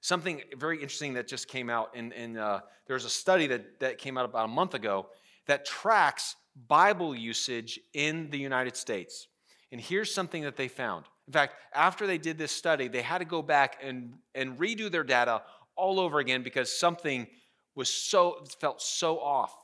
[0.00, 3.98] Something very interesting that just came out, in, in uh, there's a study that, that
[3.98, 5.08] came out about a month ago
[5.46, 6.36] that tracks
[6.68, 9.28] Bible usage in the United States.
[9.70, 11.06] And here's something that they found.
[11.26, 14.90] In fact, after they did this study, they had to go back and, and redo
[14.90, 15.42] their data
[15.76, 17.26] all over again because something
[17.74, 19.54] was so felt so off.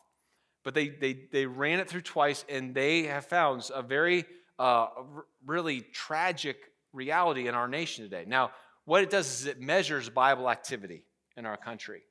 [0.62, 4.24] But they they they ran it through twice, and they have found a very
[4.58, 4.86] uh,
[5.44, 6.56] really tragic
[6.92, 8.24] reality in our nation today.
[8.26, 8.52] Now,
[8.84, 11.04] what it does is it measures Bible activity
[11.36, 12.02] in our country,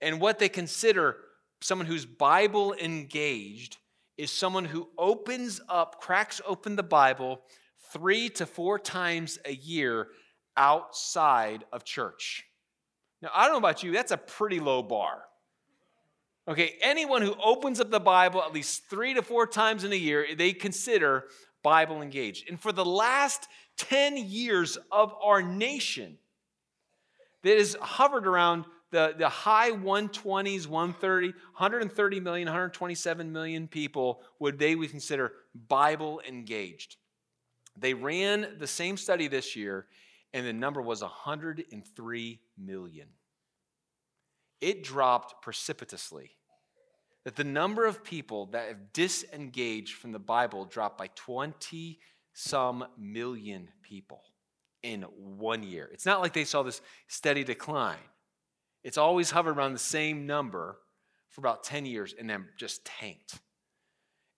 [0.00, 1.16] and what they consider
[1.60, 3.76] someone who's Bible engaged
[4.18, 7.40] is someone who opens up, cracks open the Bible
[7.92, 10.08] three to four times a year
[10.56, 12.44] outside of church.
[13.20, 15.24] Now, I don't know about you, that's a pretty low bar.
[16.48, 19.96] Okay, anyone who opens up the Bible at least three to four times in a
[19.96, 21.26] year, they consider
[21.62, 22.48] Bible engaged.
[22.48, 23.48] And for the last
[23.78, 26.18] 10 years of our nation,
[27.42, 34.58] that has hovered around the, the high 120s, 130, 130 million, 127 million people would
[34.58, 35.32] they would consider
[35.68, 36.96] Bible engaged.
[37.76, 39.86] They ran the same study this year,
[40.34, 43.08] and the number was 103 million.
[44.60, 46.32] It dropped precipitously.
[47.24, 51.98] That the number of people that have disengaged from the Bible dropped by 20
[52.32, 54.22] some million people
[54.82, 55.88] in one year.
[55.92, 57.98] It's not like they saw this steady decline.
[58.82, 60.78] It's always hovered around the same number
[61.28, 63.38] for about 10 years and then just tanked.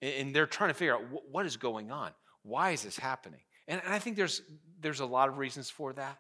[0.03, 2.11] And they're trying to figure out what is going on.
[2.43, 3.41] Why is this happening?
[3.67, 4.43] And I think there's,
[4.81, 6.19] there's a lot of reasons for that.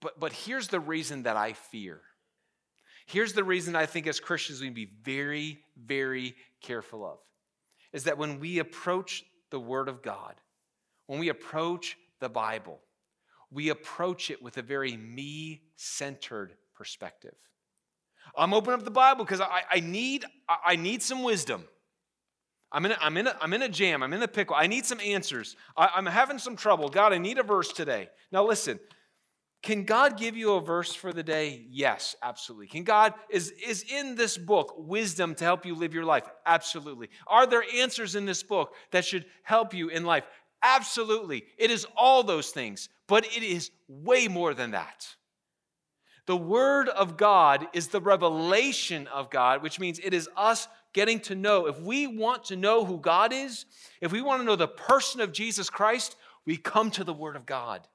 [0.00, 2.00] But, but here's the reason that I fear.
[3.08, 7.16] Here's the reason I think as Christians we to be very, very careful of
[7.90, 10.34] is that when we approach the Word of God,
[11.06, 12.78] when we approach the Bible,
[13.50, 17.34] we approach it with a very me centered perspective.
[18.36, 21.64] I'm opening up the Bible because I, I, need, I need some wisdom.
[22.70, 24.02] I'm in, a, I'm, in a, I'm in a jam.
[24.02, 24.54] I'm in a pickle.
[24.54, 25.56] I need some answers.
[25.78, 26.90] I, I'm having some trouble.
[26.90, 28.10] God, I need a verse today.
[28.30, 28.78] Now, listen.
[29.62, 31.66] Can God give you a verse for the day?
[31.68, 32.68] Yes, absolutely.
[32.68, 36.28] Can God, is, is in this book wisdom to help you live your life?
[36.46, 37.10] Absolutely.
[37.26, 40.24] Are there answers in this book that should help you in life?
[40.62, 41.44] Absolutely.
[41.56, 45.08] It is all those things, but it is way more than that.
[46.26, 51.20] The Word of God is the revelation of God, which means it is us getting
[51.20, 51.66] to know.
[51.66, 53.64] If we want to know who God is,
[54.00, 57.34] if we want to know the person of Jesus Christ, we come to the Word
[57.34, 57.86] of God.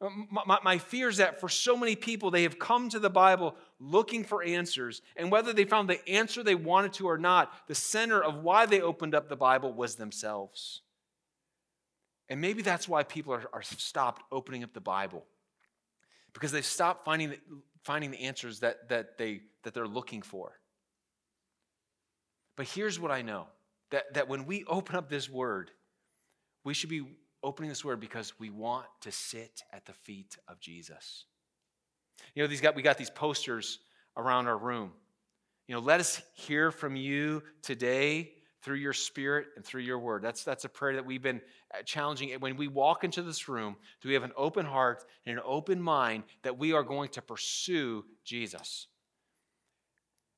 [0.00, 3.00] Uh, my, my, my, fear is that for so many people, they have come to
[3.00, 7.18] the Bible looking for answers, and whether they found the answer they wanted to or
[7.18, 10.82] not, the center of why they opened up the Bible was themselves.
[12.28, 15.24] And maybe that's why people are, are stopped opening up the Bible
[16.32, 17.38] because they've stopped finding the,
[17.82, 20.52] finding the answers that, that, they, that they're looking for.
[22.56, 23.46] But here's what I know
[23.90, 25.70] that, that when we open up this word,
[26.64, 27.02] we should be
[27.42, 31.24] opening this word because we want to sit at the feet of Jesus.
[32.34, 33.78] You know, these got, we got these posters
[34.16, 34.92] around our room.
[35.66, 40.22] You know, let us hear from you today through your spirit and through your word.
[40.22, 41.40] That's, that's a prayer that we've been
[41.72, 42.32] uh, challenging.
[42.40, 45.80] When we walk into this room, do we have an open heart and an open
[45.80, 48.88] mind that we are going to pursue Jesus?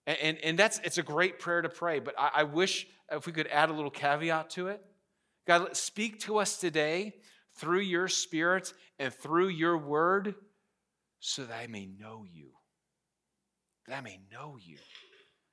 [0.07, 3.27] And, and, and that's it's a great prayer to pray, but I, I wish if
[3.27, 4.85] we could add a little caveat to it.
[5.47, 7.15] God, speak to us today
[7.57, 10.35] through your spirit and through your word
[11.19, 12.51] so that I may know you.
[13.87, 14.79] That I may know you.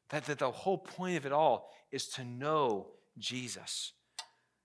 [0.09, 3.93] That, that the whole point of it all is to know Jesus.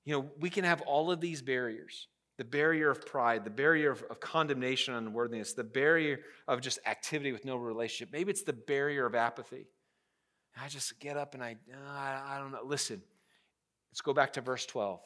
[0.05, 2.09] You know, we can have all of these barriers
[2.39, 6.79] the barrier of pride, the barrier of, of condemnation and unworthiness, the barrier of just
[6.87, 8.13] activity with no relationship.
[8.13, 9.67] Maybe it's the barrier of apathy.
[10.61, 11.47] I just get up and uh,
[11.87, 12.63] I, I don't know.
[12.65, 13.03] Listen,
[13.91, 15.01] let's go back to verse 12.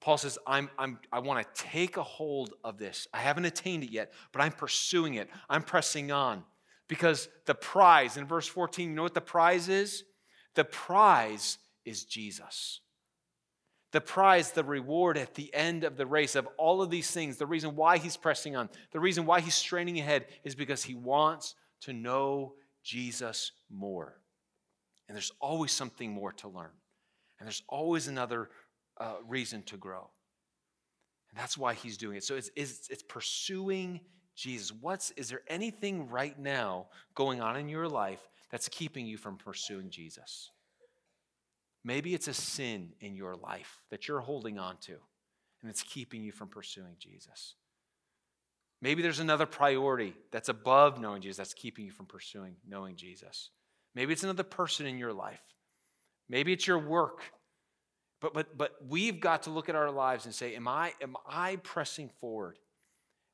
[0.00, 3.06] Paul says, I'm, I'm, I want to take a hold of this.
[3.12, 5.28] I haven't attained it yet, but I'm pursuing it.
[5.48, 6.44] I'm pressing on.
[6.88, 10.04] Because the prize, in verse 14, you know what the prize is?
[10.54, 12.80] The prize is Jesus.
[13.92, 17.36] The prize, the reward at the end of the race of all of these things,
[17.36, 20.94] the reason why he's pressing on, the reason why he's straining ahead is because he
[20.94, 24.20] wants to know Jesus more.
[25.08, 26.70] And there's always something more to learn.
[27.38, 28.50] And there's always another
[29.00, 30.10] uh, reason to grow.
[31.30, 32.24] And that's why he's doing it.
[32.24, 34.00] So it's, it's, it's pursuing
[34.36, 34.72] Jesus.
[34.72, 38.20] What's, is there anything right now going on in your life
[38.50, 40.50] that's keeping you from pursuing Jesus?
[41.84, 44.96] Maybe it's a sin in your life that you're holding on to,
[45.62, 47.54] and it's keeping you from pursuing Jesus.
[48.82, 53.50] Maybe there's another priority that's above knowing Jesus that's keeping you from pursuing knowing Jesus.
[53.94, 55.42] Maybe it's another person in your life.
[56.28, 57.22] Maybe it's your work.
[58.20, 61.16] But, but, but we've got to look at our lives and say, Am I, am
[61.26, 62.58] I pressing forward?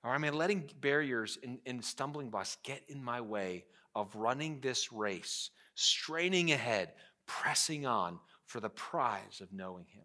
[0.05, 3.65] Or am I letting barriers and, and stumbling blocks get in my way
[3.95, 6.93] of running this race, straining ahead,
[7.27, 10.05] pressing on for the prize of knowing Him?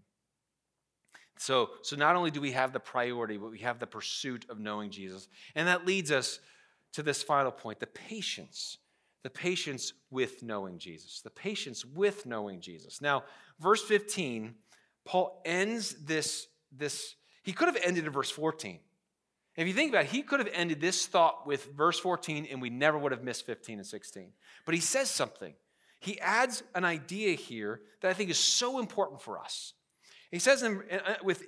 [1.37, 4.59] So, so not only do we have the priority, but we have the pursuit of
[4.59, 5.27] knowing Jesus.
[5.55, 6.39] And that leads us
[6.93, 8.77] to this final point the patience.
[9.23, 11.21] The patience with knowing Jesus.
[11.21, 13.01] The patience with knowing Jesus.
[13.01, 13.23] Now,
[13.59, 14.55] verse 15
[15.05, 18.79] Paul ends this, this, he could have ended in verse 14.
[19.57, 22.61] If you think about it, he could have ended this thought with verse 14 and
[22.61, 24.31] we never would have missed 15 and 16.
[24.65, 25.53] But he says something.
[25.99, 29.73] He adds an idea here that I think is so important for us.
[30.31, 31.43] He says, in, uh, with,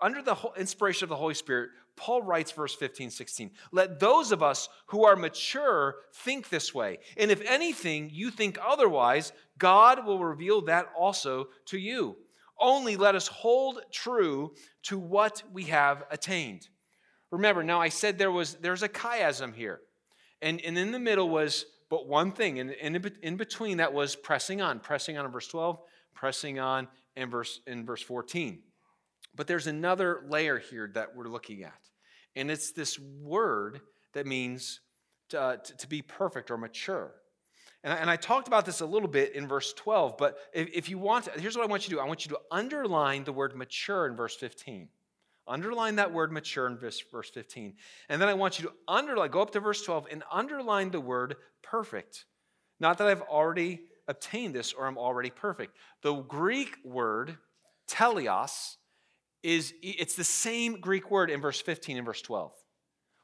[0.00, 4.42] under the inspiration of the Holy Spirit, Paul writes, verse 15, 16, let those of
[4.42, 6.98] us who are mature think this way.
[7.18, 12.16] And if anything you think otherwise, God will reveal that also to you.
[12.62, 14.54] Only let us hold true
[14.84, 16.68] to what we have attained.
[17.30, 19.80] Remember, now I said there was there's a chiasm here.
[20.40, 22.58] And, and in the middle was but one thing.
[22.58, 25.78] And in, in between that was pressing on, pressing on in verse 12,
[26.14, 28.60] pressing on in verse, in verse 14.
[29.34, 31.78] But there's another layer here that we're looking at.
[32.34, 33.82] And it's this word
[34.14, 34.80] that means
[35.30, 37.12] to, uh, to, to be perfect or mature.
[37.84, 40.68] And I, and I, talked about this a little bit in verse 12, but if,
[40.72, 42.40] if you want, to, here's what I want you to do I want you to
[42.50, 44.88] underline the word mature in verse 15.
[45.48, 47.74] Underline that word mature in verse, verse 15.
[48.08, 51.00] And then I want you to underline, go up to verse 12 and underline the
[51.00, 52.26] word perfect.
[52.78, 55.76] Not that I've already obtained this or I'm already perfect.
[56.02, 57.36] The Greek word,
[57.88, 58.76] teleios,
[59.42, 62.52] is it's the same Greek word in verse 15 and verse 12.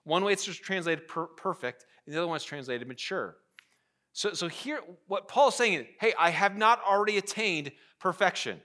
[0.05, 3.37] One way it's translated per- perfect, and the other one is translated mature.
[4.19, 8.61] So, so here, what Paul is saying is, hey, I have not already attained perfection.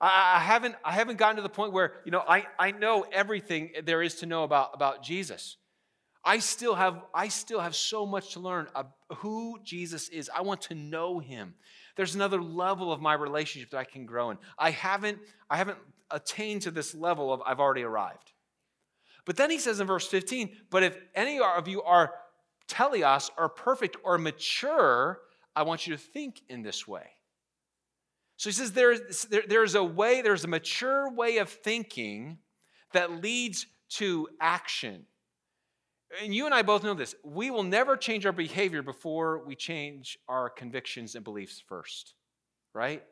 [0.00, 3.06] I, I, haven't, I haven't gotten to the point where, you know, I, I know
[3.12, 5.56] everything there is to know about, about Jesus.
[6.24, 8.86] I still have, I still have so much to learn of
[9.18, 10.28] who Jesus is.
[10.34, 11.54] I want to know him.
[11.96, 14.38] There's another level of my relationship that I can grow in.
[14.58, 15.78] I haven't, I haven't
[16.10, 18.32] attained to this level of I've already arrived.
[19.24, 22.14] But then he says in verse 15, but if any of you are
[22.68, 25.20] teleios or perfect or mature,
[25.56, 27.10] I want you to think in this way.
[28.36, 28.96] So he says there,
[29.48, 32.38] there's a way, there's a mature way of thinking
[32.92, 35.06] that leads to action.
[36.22, 37.14] And you and I both know this.
[37.24, 42.14] We will never change our behavior before we change our convictions and beliefs first,
[42.74, 43.02] right?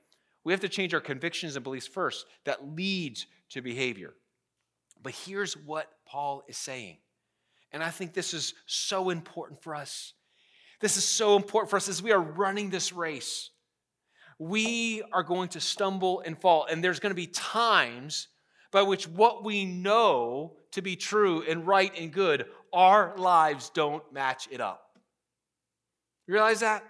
[0.44, 2.26] We have to change our convictions and beliefs first.
[2.44, 4.14] That leads to behavior.
[5.02, 6.98] But here's what Paul is saying
[7.72, 10.14] and I think this is so important for us.
[10.80, 13.50] This is so important for us as we are running this race.
[14.38, 18.28] We are going to stumble and fall, and there's going to be times
[18.70, 24.02] by which what we know to be true and right and good, our lives don't
[24.12, 24.98] match it up.
[26.26, 26.84] You realize that?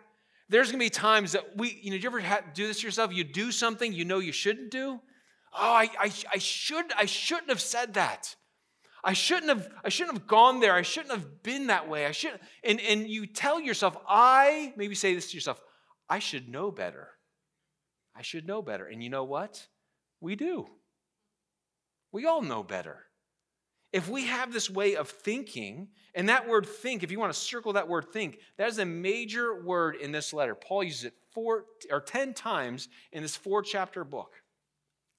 [0.49, 2.83] There's going to be times that we, you know, do you ever have, do this
[2.83, 3.13] yourself?
[3.13, 5.01] You do something you know you shouldn't do.
[5.53, 8.35] Oh, I, I, I should, I shouldn't have said that.
[9.07, 10.75] I shouldn't have, I shouldn't have gone there.
[10.75, 12.07] I shouldn't have been that way.
[12.07, 12.43] I shouldn't.
[12.65, 15.63] And, and you tell yourself, I, maybe say this to yourself,
[16.09, 17.11] I should know better.
[18.17, 18.85] I should know better.
[18.85, 19.65] And you know what?
[20.21, 20.67] We do.
[22.11, 23.05] We all know better.
[23.93, 27.39] If we have this way of thinking, and that word think, if you want to
[27.39, 30.57] circle that word think, that is a major word in this letter.
[30.57, 34.33] Paul uses it four or ten times in this four chapter book.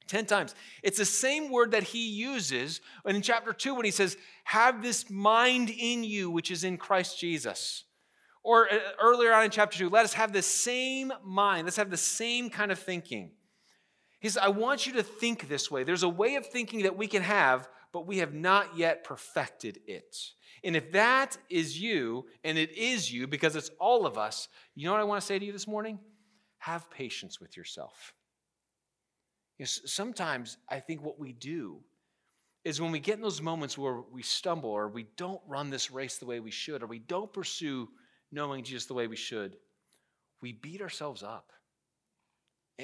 [0.07, 0.55] 10 times.
[0.83, 5.09] It's the same word that he uses in chapter 2 when he says, Have this
[5.09, 7.83] mind in you, which is in Christ Jesus.
[8.43, 11.65] Or uh, earlier on in chapter 2, let us have the same mind.
[11.65, 13.31] Let's have the same kind of thinking.
[14.19, 15.83] He says, I want you to think this way.
[15.83, 19.79] There's a way of thinking that we can have, but we have not yet perfected
[19.85, 20.15] it.
[20.63, 24.85] And if that is you, and it is you because it's all of us, you
[24.85, 25.99] know what I want to say to you this morning?
[26.59, 28.13] Have patience with yourself.
[29.57, 31.79] You know, sometimes I think what we do
[32.63, 35.89] is when we get in those moments where we stumble or we don't run this
[35.89, 37.87] race the way we should or we don't pursue
[38.31, 39.55] knowing Jesus the way we should,
[40.41, 41.51] we beat ourselves up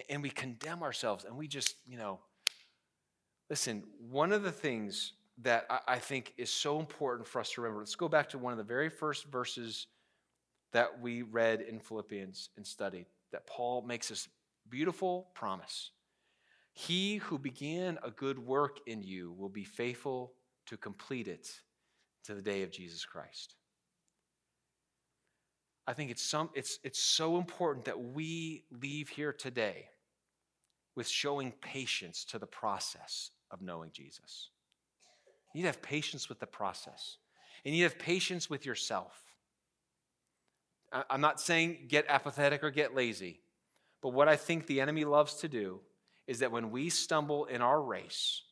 [0.09, 2.19] and we condemn ourselves and we just, you know,
[3.49, 7.81] listen, one of the things that I think is so important for us to remember,
[7.81, 9.87] let's go back to one of the very first verses
[10.71, 14.27] that we read in Philippians and studied, that Paul makes this
[14.69, 15.91] beautiful promise.
[16.73, 20.33] He who began a good work in you will be faithful
[20.65, 21.49] to complete it
[22.25, 23.55] to the day of Jesus Christ.
[25.85, 29.89] I think it's, some, it's, it's so important that we leave here today
[30.95, 34.49] with showing patience to the process of knowing Jesus.
[35.53, 37.17] You need to have patience with the process.
[37.65, 39.19] And you have patience with yourself.
[41.09, 43.41] I'm not saying get apathetic or get lazy,
[44.01, 45.81] but what I think the enemy loves to do
[46.27, 48.43] is that when we stumble in our race,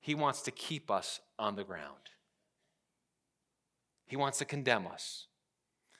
[0.00, 2.10] he wants to keep us on the ground.
[4.06, 5.26] He wants to condemn us.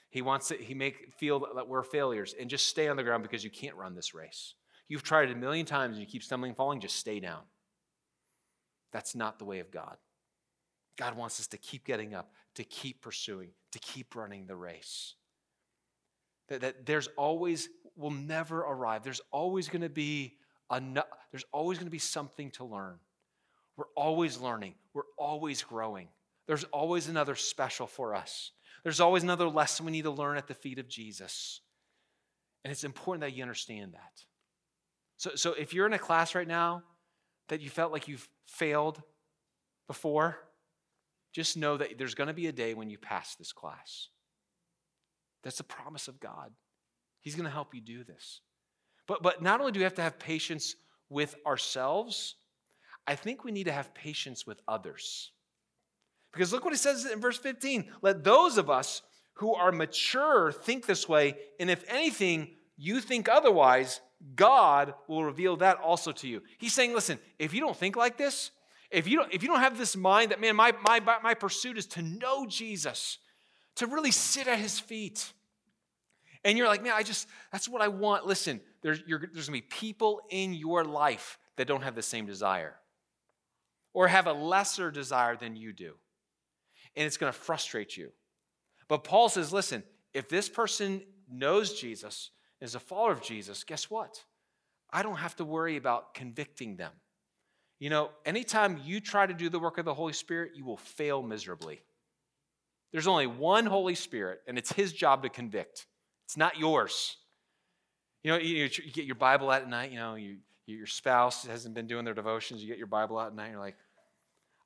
[0.09, 3.23] He wants to he make feel that we're failures and just stay on the ground
[3.23, 4.53] because you can't run this race.
[4.87, 7.41] You've tried it a million times and you keep stumbling and falling, just stay down.
[8.91, 9.97] That's not the way of God.
[10.97, 15.15] God wants us to keep getting up, to keep pursuing, to keep running the race.
[16.49, 19.03] That, that there's always, will never arrive.
[19.03, 20.35] There's always going to be
[21.31, 22.99] there's always going to be something to learn.
[23.75, 26.09] We're always learning, we're always growing.
[26.45, 28.51] There's always another special for us.
[28.83, 31.61] There's always another lesson we need to learn at the feet of Jesus.
[32.63, 34.25] And it's important that you understand that.
[35.17, 36.83] So, so if you're in a class right now
[37.47, 39.01] that you felt like you've failed
[39.87, 40.37] before,
[41.33, 44.09] just know that there's going to be a day when you pass this class.
[45.43, 46.51] That's the promise of God.
[47.21, 48.41] He's going to help you do this.
[49.07, 50.75] But, but not only do we have to have patience
[51.09, 52.35] with ourselves,
[53.05, 55.31] I think we need to have patience with others.
[56.31, 59.01] Because look what he says in verse 15 let those of us
[59.35, 63.99] who are mature think this way, and if anything, you think otherwise,
[64.35, 66.41] God will reveal that also to you.
[66.57, 68.51] He's saying, listen, if you don't think like this,
[68.89, 71.77] if you don't, if you don't have this mind that, man, my, my, my pursuit
[71.77, 73.17] is to know Jesus,
[73.75, 75.33] to really sit at his feet,
[76.43, 78.25] and you're like, man, I just, that's what I want.
[78.25, 82.75] Listen, there's, there's to be people in your life that don't have the same desire
[83.93, 85.93] or have a lesser desire than you do.
[86.95, 88.11] And it's to frustrate you.
[88.87, 89.83] But Paul says, listen,
[90.13, 92.31] if this person knows Jesus,
[92.63, 94.23] is a follower of Jesus, guess what?
[94.89, 96.91] I don't have to worry about convicting them.
[97.79, 100.77] You know, anytime you try to do the work of the Holy Spirit, you will
[100.77, 101.81] fail miserably.
[102.93, 105.87] There's only one Holy Spirit, and it's His job to convict.
[106.33, 107.15] It's not yours.
[108.23, 111.45] You know, you, you get your Bible out at night, you know, you, your spouse
[111.45, 113.75] hasn't been doing their devotions, you get your Bible out at night, you're like,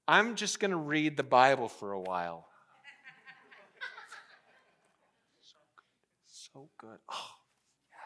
[0.08, 2.48] I'm just going to read the Bible for a while.
[5.42, 5.90] so good.
[6.28, 7.00] So good.
[7.12, 7.32] Oh,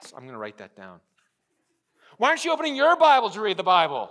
[0.01, 0.99] yes, I'm going to write that down.
[2.17, 4.09] Why aren't you opening your Bible to read the Bible?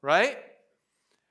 [0.00, 0.38] right?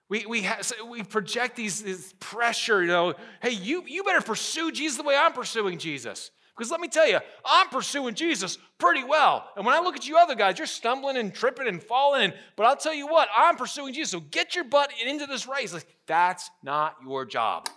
[0.09, 4.72] We, we, ha- we project these, this pressure, you know, hey, you, you better pursue
[4.72, 6.30] Jesus the way I'm pursuing Jesus.
[6.58, 9.49] Because let me tell you, I'm pursuing Jesus pretty well.
[9.56, 12.24] And when I look at you other guys, you're stumbling and tripping and falling.
[12.24, 14.12] And, but I'll tell you what, I'm pursuing Jesus.
[14.12, 15.74] So get your butt into this race.
[15.74, 17.70] Like, that's not your job.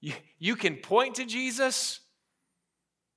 [0.00, 2.00] You, you can point to Jesus.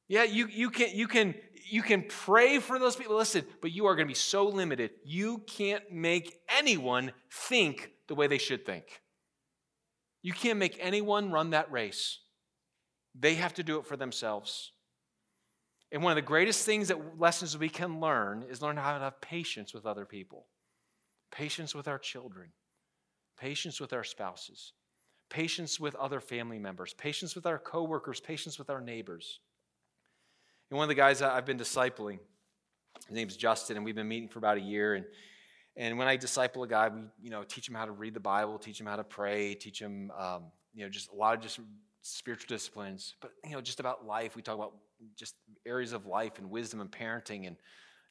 [0.07, 1.35] Yeah, you, you, can, you, can,
[1.69, 3.15] you can pray for those people.
[3.15, 4.91] Listen, but you are going to be so limited.
[5.03, 9.01] You can't make anyone think the way they should think.
[10.21, 12.19] You can't make anyone run that race.
[13.17, 14.71] They have to do it for themselves.
[15.91, 18.99] And one of the greatest things that lessons we can learn is learn how to
[18.99, 20.47] have patience with other people,
[21.31, 22.49] patience with our children,
[23.39, 24.73] patience with our spouses,
[25.29, 29.39] patience with other family members, patience with our coworkers, patience with our neighbors.
[30.69, 32.19] And one of the guys that I've been discipling,
[33.07, 34.95] his name's Justin, and we've been meeting for about a year.
[34.95, 35.05] And,
[35.77, 38.19] and when I disciple a guy, we you know teach him how to read the
[38.19, 40.43] Bible, teach him how to pray, teach him um,
[40.73, 41.59] you know just a lot of just
[42.05, 44.35] spiritual disciplines, but you know just about life.
[44.35, 44.73] We talk about
[45.15, 45.35] just
[45.65, 47.57] areas of life and wisdom and parenting and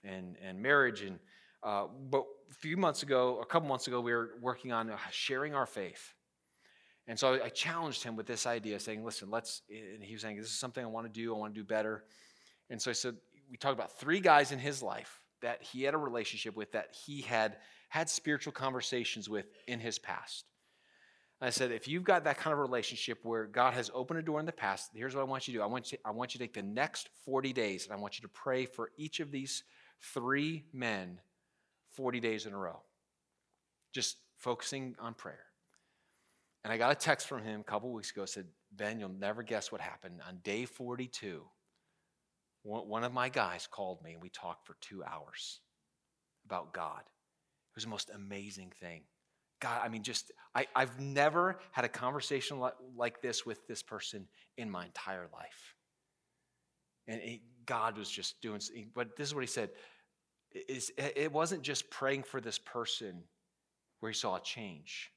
[0.02, 1.02] and and marriage.
[1.02, 1.18] And
[1.62, 4.96] uh, but a few months ago, a couple months ago, we were working on uh,
[5.10, 6.14] sharing our faith.
[7.06, 10.36] And so I challenged him with this idea, saying, "Listen, let's." And he was saying,
[10.36, 11.34] "This is something I want to do.
[11.34, 12.04] I want to do better."
[12.70, 13.16] And so I said,
[13.50, 16.94] we talked about three guys in his life that he had a relationship with, that
[17.06, 20.46] he had had spiritual conversations with in his past.
[21.44, 24.40] I said, if you've got that kind of relationship where God has opened a door
[24.40, 25.62] in the past, here's what I want you to do.
[25.62, 28.18] I want you, I want you to take the next 40 days and I want
[28.18, 29.64] you to pray for each of these
[30.00, 31.20] three men
[31.92, 32.80] 40 days in a row.
[33.92, 35.44] Just focusing on prayer.
[36.64, 38.24] And I got a text from him a couple weeks ago.
[38.24, 40.20] said, Ben, you'll never guess what happened.
[40.26, 41.42] On day 42,
[42.62, 45.60] one of my guys called me and we talked for two hours
[46.46, 47.00] about God.
[47.00, 49.02] It was the most amazing thing.
[49.60, 53.82] God, I mean, just, I, I've never had a conversation like, like this with this
[53.82, 54.26] person
[54.56, 55.74] in my entire life.
[57.06, 57.20] And
[57.66, 58.60] God was just doing,
[58.94, 59.70] but this is what he said.
[60.52, 63.24] It, it wasn't just praying for this person
[64.00, 65.10] where he saw a change,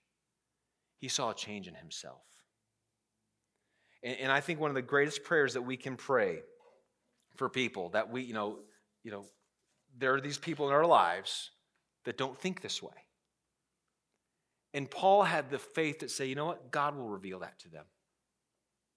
[1.00, 2.24] he saw a change in himself.
[4.04, 6.40] And, and I think one of the greatest prayers that we can pray
[7.36, 8.60] for people that we, you know,
[9.04, 9.26] you know,
[9.98, 11.52] there are these people in our lives
[12.06, 13.07] that don't think this way.
[14.74, 16.72] And Paul had the faith to say, you know what?
[16.72, 17.86] God will reveal that to them.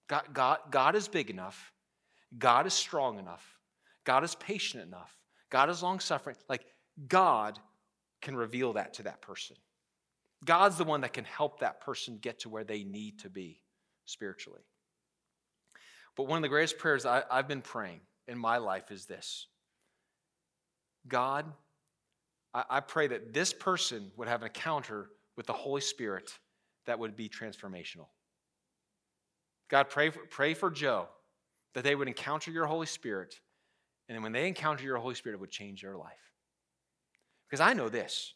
[0.07, 1.71] God, God, God is big enough.
[2.37, 3.57] God is strong enough.
[4.03, 5.17] God is patient enough.
[5.49, 6.35] God is long suffering.
[6.49, 6.65] Like,
[7.07, 7.59] God
[8.21, 9.55] can reveal that to that person.
[10.43, 13.61] God's the one that can help that person get to where they need to be
[14.05, 14.61] spiritually.
[16.15, 19.47] But one of the greatest prayers I, have been praying in my life is this
[21.07, 21.45] God,
[22.53, 25.09] I, I pray that this person would have an encounter
[25.41, 26.37] with the Holy Spirit
[26.85, 28.05] that would be transformational.
[29.71, 31.07] God, pray for, pray for Joe
[31.73, 33.39] that they would encounter your Holy Spirit.
[34.07, 36.11] And when they encounter your Holy Spirit, it would change their life.
[37.49, 38.35] Because I know this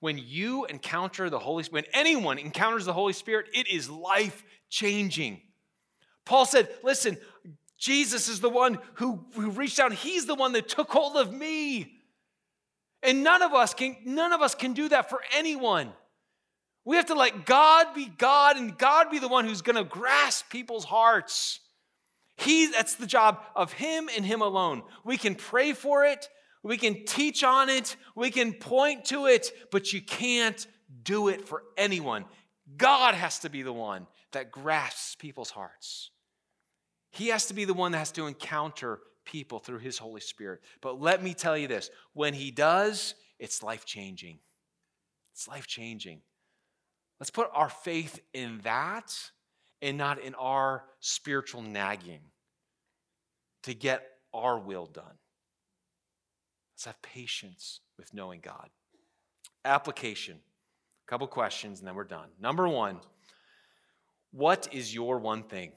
[0.00, 4.42] when you encounter the Holy Spirit, when anyone encounters the Holy Spirit, it is life
[4.70, 5.42] changing.
[6.24, 7.18] Paul said, Listen,
[7.76, 9.92] Jesus is the one who, who reached out.
[9.92, 11.98] He's the one that took hold of me.
[13.02, 15.92] And none of us can, none of us can do that for anyone.
[16.86, 19.84] We have to let God be God and God be the one who's going to
[19.84, 21.58] grasp people's hearts.
[22.36, 24.82] He, that's the job of Him and Him alone.
[25.04, 26.28] We can pray for it,
[26.62, 30.64] we can teach on it, we can point to it, but you can't
[31.02, 32.24] do it for anyone.
[32.76, 36.10] God has to be the one that grasps people's hearts.
[37.10, 40.60] He has to be the one that has to encounter people through His Holy Spirit.
[40.80, 44.38] But let me tell you this when He does, it's life changing.
[45.32, 46.20] It's life changing.
[47.20, 49.12] Let's put our faith in that
[49.80, 52.20] and not in our spiritual nagging
[53.62, 55.18] to get our will done.
[56.74, 58.68] Let's have patience with knowing God.
[59.64, 60.36] Application.
[60.36, 62.28] A couple questions and then we're done.
[62.40, 63.00] Number one,
[64.32, 65.72] what is your one thing?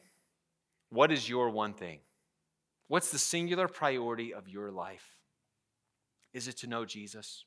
[0.90, 2.00] What is your one thing?
[2.88, 5.18] What's the singular priority of your life?
[6.34, 7.46] Is it to know Jesus?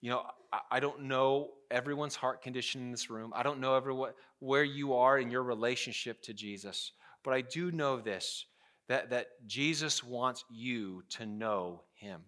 [0.00, 0.22] You know,
[0.70, 3.32] I don't know everyone's heart condition in this room.
[3.34, 6.92] I don't know everyone, where you are in your relationship to Jesus.
[7.24, 8.46] But I do know this
[8.88, 12.22] that, that Jesus wants you to know him.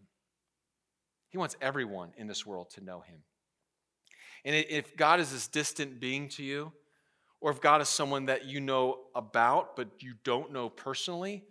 [1.30, 3.22] He wants everyone in this world to know him.
[4.44, 6.72] And if God is this distant being to you,
[7.40, 11.44] or if God is someone that you know about but you don't know personally,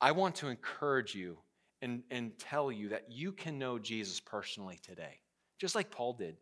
[0.00, 1.38] I want to encourage you
[1.82, 5.20] and, and tell you that you can know Jesus personally today,
[5.58, 6.36] just like Paul did.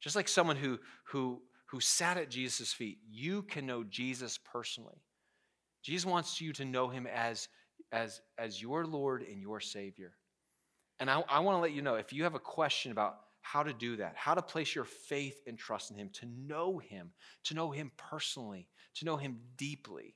[0.00, 5.02] Just like someone who, who, who sat at Jesus' feet, you can know Jesus personally.
[5.82, 7.48] Jesus wants you to know him as,
[7.92, 10.12] as, as your Lord and your Savior.
[10.98, 13.62] And I, I want to let you know if you have a question about how
[13.62, 17.10] to do that, how to place your faith and trust in Him, to know Him,
[17.44, 20.14] to know Him personally, to know Him deeply,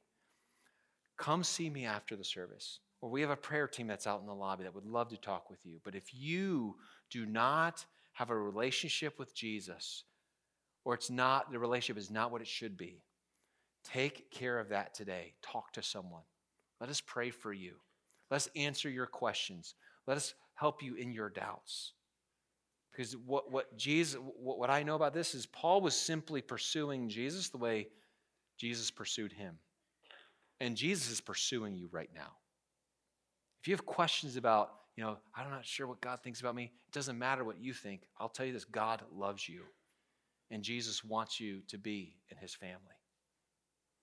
[1.16, 2.80] come see me after the service.
[3.00, 5.16] Or we have a prayer team that's out in the lobby that would love to
[5.16, 5.80] talk with you.
[5.84, 6.76] But if you
[7.10, 7.84] do not
[8.14, 10.04] have a relationship with Jesus,
[10.84, 13.02] or it's not, the relationship is not what it should be,
[13.84, 15.34] take care of that today.
[15.42, 16.22] Talk to someone.
[16.80, 17.74] Let us pray for you.
[18.30, 19.74] Let's answer your questions.
[20.06, 21.92] Let us help you in your doubts.
[22.90, 27.08] Because what, what Jesus, what, what I know about this is Paul was simply pursuing
[27.08, 27.88] Jesus the way
[28.58, 29.58] Jesus pursued him.
[30.60, 32.36] And Jesus is pursuing you right now.
[33.60, 36.64] If you have questions about, you know, I'm not sure what God thinks about me,
[36.64, 38.02] it doesn't matter what you think.
[38.18, 39.62] I'll tell you this God loves you.
[40.50, 42.76] And Jesus wants you to be in his family.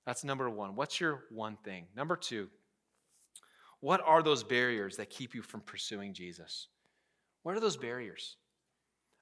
[0.05, 0.75] That's number one.
[0.75, 1.85] What's your one thing?
[1.95, 2.49] Number two,
[3.79, 6.67] what are those barriers that keep you from pursuing Jesus?
[7.43, 8.37] What are those barriers?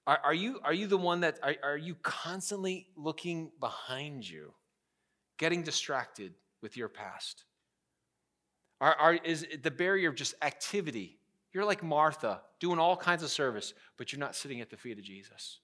[0.07, 4.53] Are, are, you, are you the one that, are, are you constantly looking behind you,
[5.37, 7.45] getting distracted with your past?
[8.81, 11.18] Are, are, is the barrier of just activity?
[11.53, 14.99] You're like Martha, doing all kinds of service, but you're not sitting at the feet
[14.99, 15.59] of Jesus.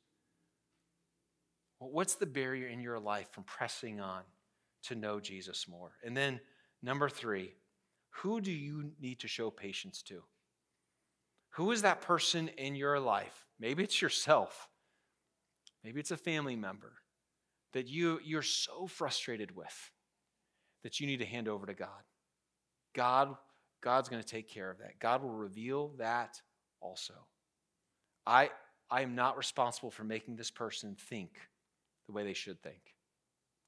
[1.79, 4.23] Well, what's the barrier in your life from pressing on
[4.83, 5.91] to know Jesus more?
[6.03, 6.39] And then,
[6.81, 7.53] number three,
[8.09, 10.23] who do you need to show patience to?
[11.51, 13.45] Who is that person in your life?
[13.59, 14.69] Maybe it's yourself.
[15.83, 16.93] Maybe it's a family member
[17.73, 19.91] that you, you're so frustrated with
[20.83, 21.89] that you need to hand over to God.
[22.93, 23.35] God,
[23.85, 24.99] God's going to take care of that.
[24.99, 26.41] God will reveal that
[26.81, 27.13] also.
[28.25, 28.49] I,
[28.89, 31.37] I am not responsible for making this person think
[32.07, 32.95] the way they should think.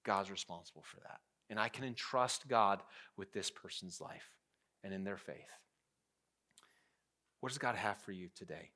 [0.03, 1.19] God's responsible for that.
[1.51, 2.81] And I can entrust God
[3.15, 4.27] with this person's life
[4.83, 5.35] and in their faith.
[7.41, 8.71] What does God have for you today?